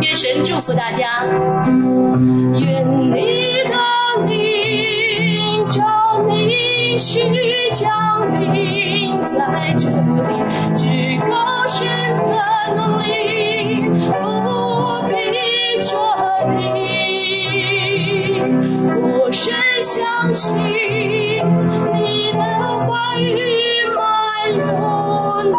[0.00, 3.20] 愿神祝福大家，愿你
[3.68, 3.74] 的
[4.26, 5.82] 灵照
[6.96, 7.20] 必须
[7.74, 10.00] 降临在这里，
[10.76, 10.88] 至
[11.28, 11.86] 高神
[12.24, 12.32] 的
[12.74, 15.12] 能力覆庇
[15.82, 15.92] 着
[16.54, 18.40] 你。
[19.12, 19.52] 我深
[19.82, 22.38] 相信你的
[22.86, 23.28] 话语
[23.94, 24.64] 满有
[25.50, 25.54] 能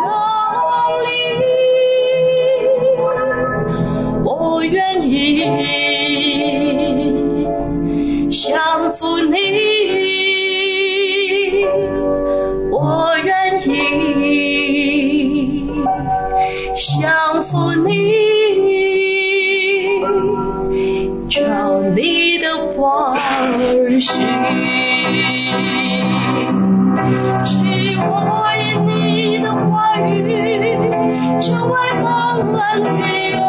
[32.43, 32.89] 万代
[33.33, 33.39] 儿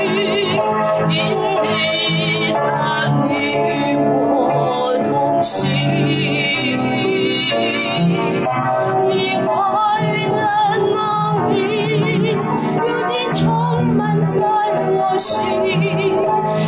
[0.00, 0.04] 女，
[1.08, 1.16] 因
[1.62, 1.64] 你，
[2.52, 2.58] 带
[3.28, 5.08] 你与我同
[5.42, 5.56] 行。
[9.08, 9.48] 你培
[10.02, 10.40] 育的
[10.92, 10.94] 能
[11.50, 11.54] 力，
[12.76, 13.44] 如今充
[13.94, 13.96] 满
[14.26, 14.40] 在
[14.90, 15.34] 我心，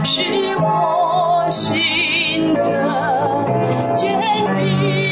[0.05, 0.15] 使
[0.57, 2.63] 我心的
[3.95, 4.07] 坚
[4.55, 5.08] 定。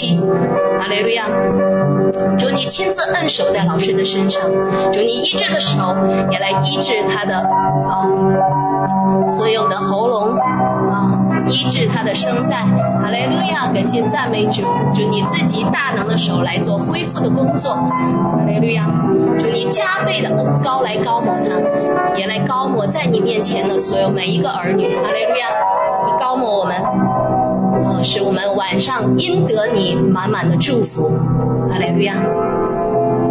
[0.00, 0.20] 抹不停息，
[0.80, 1.26] 哈利路亚！
[2.38, 4.50] 主你亲自摁手在老师的身上，
[4.92, 5.76] 主你医治的手
[6.30, 8.08] 也来医治他的啊
[9.28, 11.18] 所有的喉咙啊，
[11.48, 12.56] 医治他的声带，
[13.02, 13.70] 阿雷路亚！
[13.72, 14.62] 感谢赞美主，
[14.94, 18.86] 主你自己大能的手来做恢复的工作，阿雷路亚！
[19.38, 25.48] 主你加倍的恩膏来高抹他，也来高抹在你面前的所有每一个儿女，阿雷路亚！
[26.06, 26.76] 你高抹我们。
[28.02, 31.10] 使我们晚上应得你满满的祝福，
[31.70, 32.14] 哈利路亚！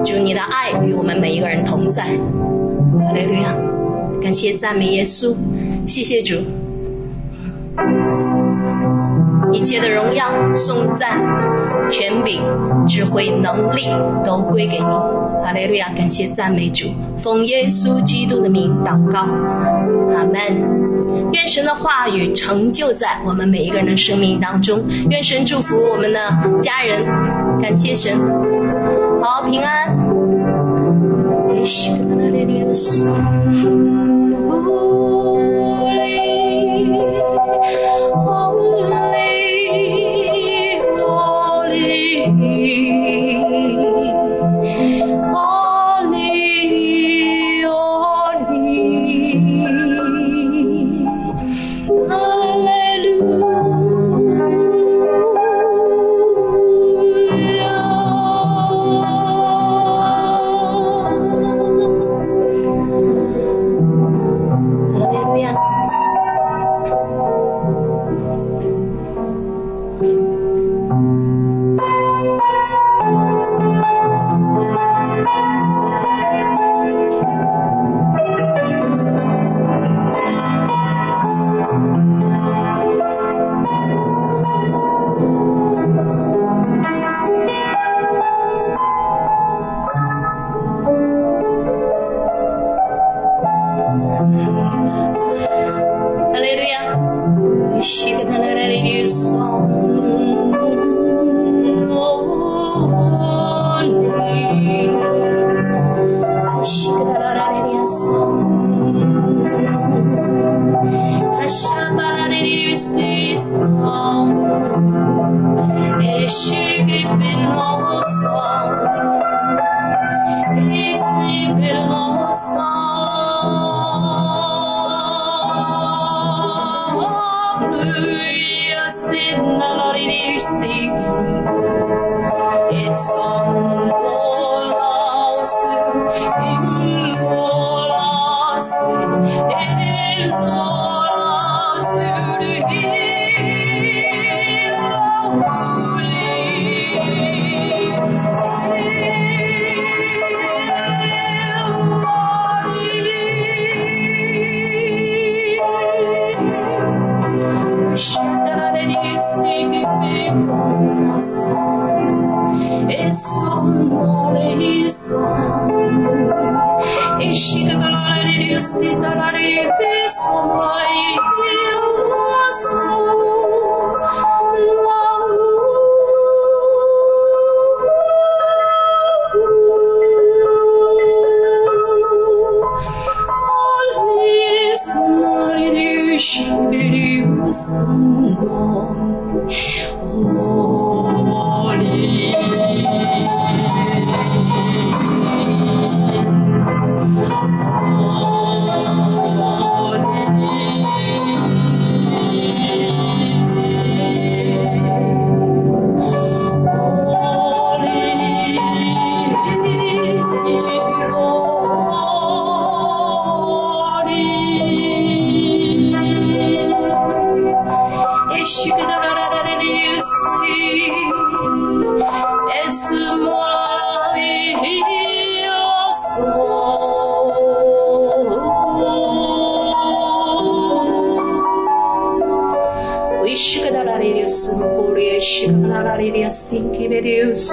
[0.06, 3.56] 祝你的爱与我们每一个人同在，哈利路亚！
[4.22, 5.36] 感谢赞美耶稣，
[5.88, 6.36] 谢谢主，
[9.52, 11.22] 一切的荣耀、颂赞、
[11.90, 12.41] 权柄、
[12.88, 13.88] 智慧、能力
[14.26, 15.91] 都归给你，哈利路亚！
[15.96, 16.88] 感谢赞美主，
[17.18, 19.20] 奉耶稣基督的名祷告，
[20.16, 20.89] 阿门。
[21.34, 27.06] 愿神的话语成就在我们每一个人的生命当中，愿神祝福我们的家人，
[27.61, 28.19] 感谢神，
[29.22, 29.97] 好平安。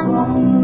[0.08, 0.55] one.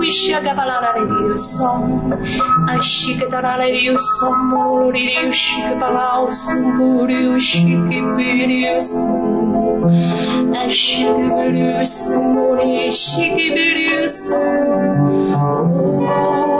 [0.00, 2.12] Wishaga balala de Dios son,
[2.68, 8.88] ashike tarala de Dios son, molori som, balao sumburi ushike birius,
[14.28, 16.59] som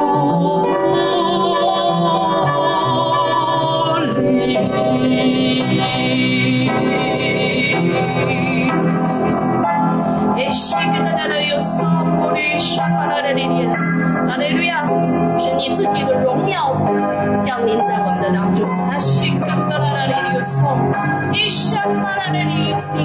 [14.31, 14.81] Alléluia,
[15.39, 16.75] 是你自己的荣耀
[17.41, 20.17] 降临在我们的当中 ishiga gala lali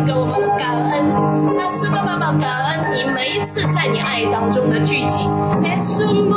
[0.05, 1.11] yo 我们感恩。
[1.57, 5.29] 阿苏格爸爸感恩你每一次在你爱当中的聚集
[5.63, 6.35] ishiga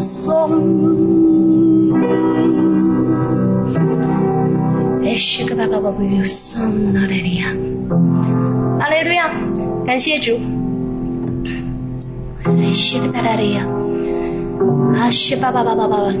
[0.00, 1.39] 送
[8.80, 9.30] 阿雷路亚，
[9.84, 10.40] 感谢主。
[12.72, 13.66] 西格达拉利亚，
[14.94, 16.14] 阿西巴巴巴巴巴巴。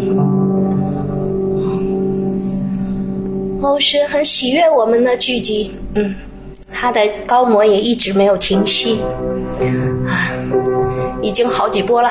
[3.62, 6.14] 哦，是很喜悦我们的聚集，嗯，
[6.72, 9.00] 他的高摩也一直没有停息，
[10.06, 10.36] 啊。
[11.22, 12.10] 已经好几波了。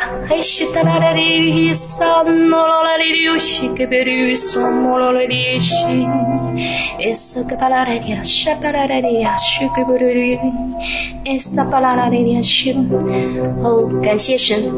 [13.63, 14.71] 哦，感谢神，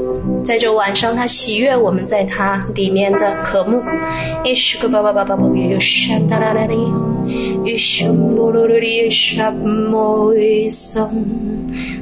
[0.44, 3.82] 在这晚上他喜悦我们在他里面的渴慕。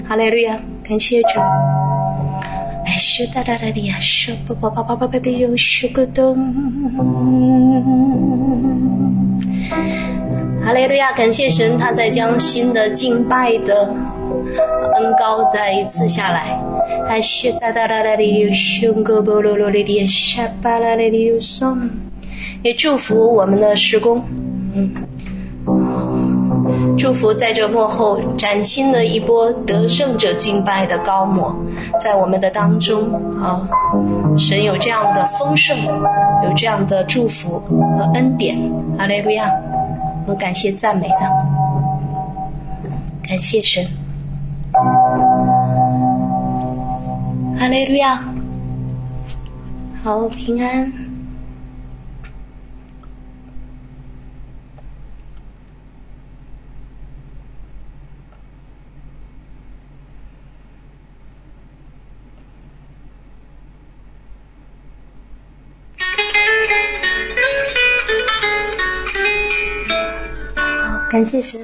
[0.08, 1.40] 哈利路亚，感谢主。
[2.86, 6.36] 哎，咻哒哒哒的呀，咻啵啵啵啵啵啵的哟，咻个咚。
[9.70, 16.60] 哈利路亚，感谢神，他在将新的敬拜的恩高再一次下来。
[22.62, 24.24] 也祝福我们的施工，
[24.76, 24.92] 嗯。
[26.98, 31.56] 祝福在这幕后崭新的一波得胜者敬拜的高摩，
[32.00, 33.68] 在我们的当中啊，
[34.38, 35.78] 神有这样的丰盛，
[36.44, 38.58] 有这样的祝福和恩典。
[38.98, 39.50] 阿肋路亚，
[40.26, 41.30] 我们感谢赞美他，
[43.28, 43.88] 感谢神。
[47.60, 48.22] 阿肋路亚，
[50.04, 51.09] 好平安。
[71.10, 71.60] 感谢神。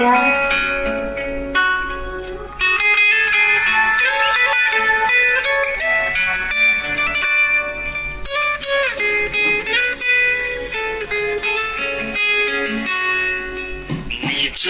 [0.00, 0.71] 呀。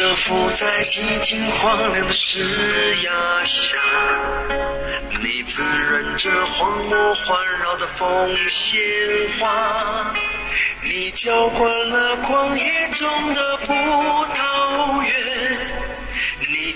[0.03, 2.41] 蛰伏在寂静荒凉的石
[3.05, 3.79] 崖下，
[5.23, 8.81] 你滋润着荒漠环绕的风鲜
[9.39, 10.13] 花。
[10.83, 15.82] 你浇灌了旷野中的葡萄园，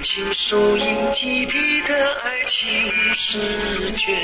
[0.06, 4.16] 你倾诉印记里的爱情诗卷，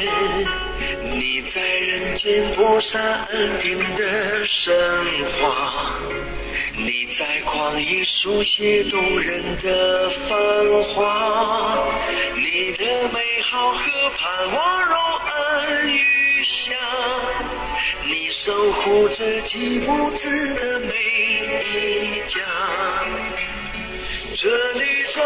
[1.03, 4.73] 你在人间播撒恩典的神
[5.41, 5.99] 话，
[6.77, 10.39] 你在旷野书写动人的繁
[10.85, 11.85] 华，
[12.37, 14.97] 你的美好和盼望融
[15.27, 16.77] 恩于下。
[18.07, 20.95] 你守护着几母子的每
[21.75, 22.41] 一家，
[24.43, 25.21] 这绿洲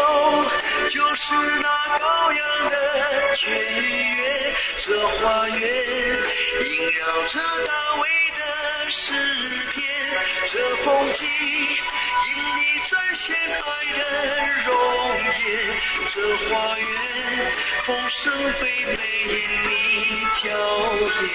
[0.89, 3.49] 就是那羔羊的泉
[3.81, 8.07] 源，这花园萦绕着大卫
[8.37, 9.15] 的诗
[9.71, 9.83] 篇，
[10.45, 13.65] 这风景因你展现爱
[13.97, 14.01] 的
[14.67, 14.71] 容
[15.17, 15.33] 颜，
[16.09, 16.87] 这花园
[17.85, 19.33] 丰盛肥美因
[19.63, 19.67] 你
[20.43, 20.45] 娇
[21.23, 21.25] 艳。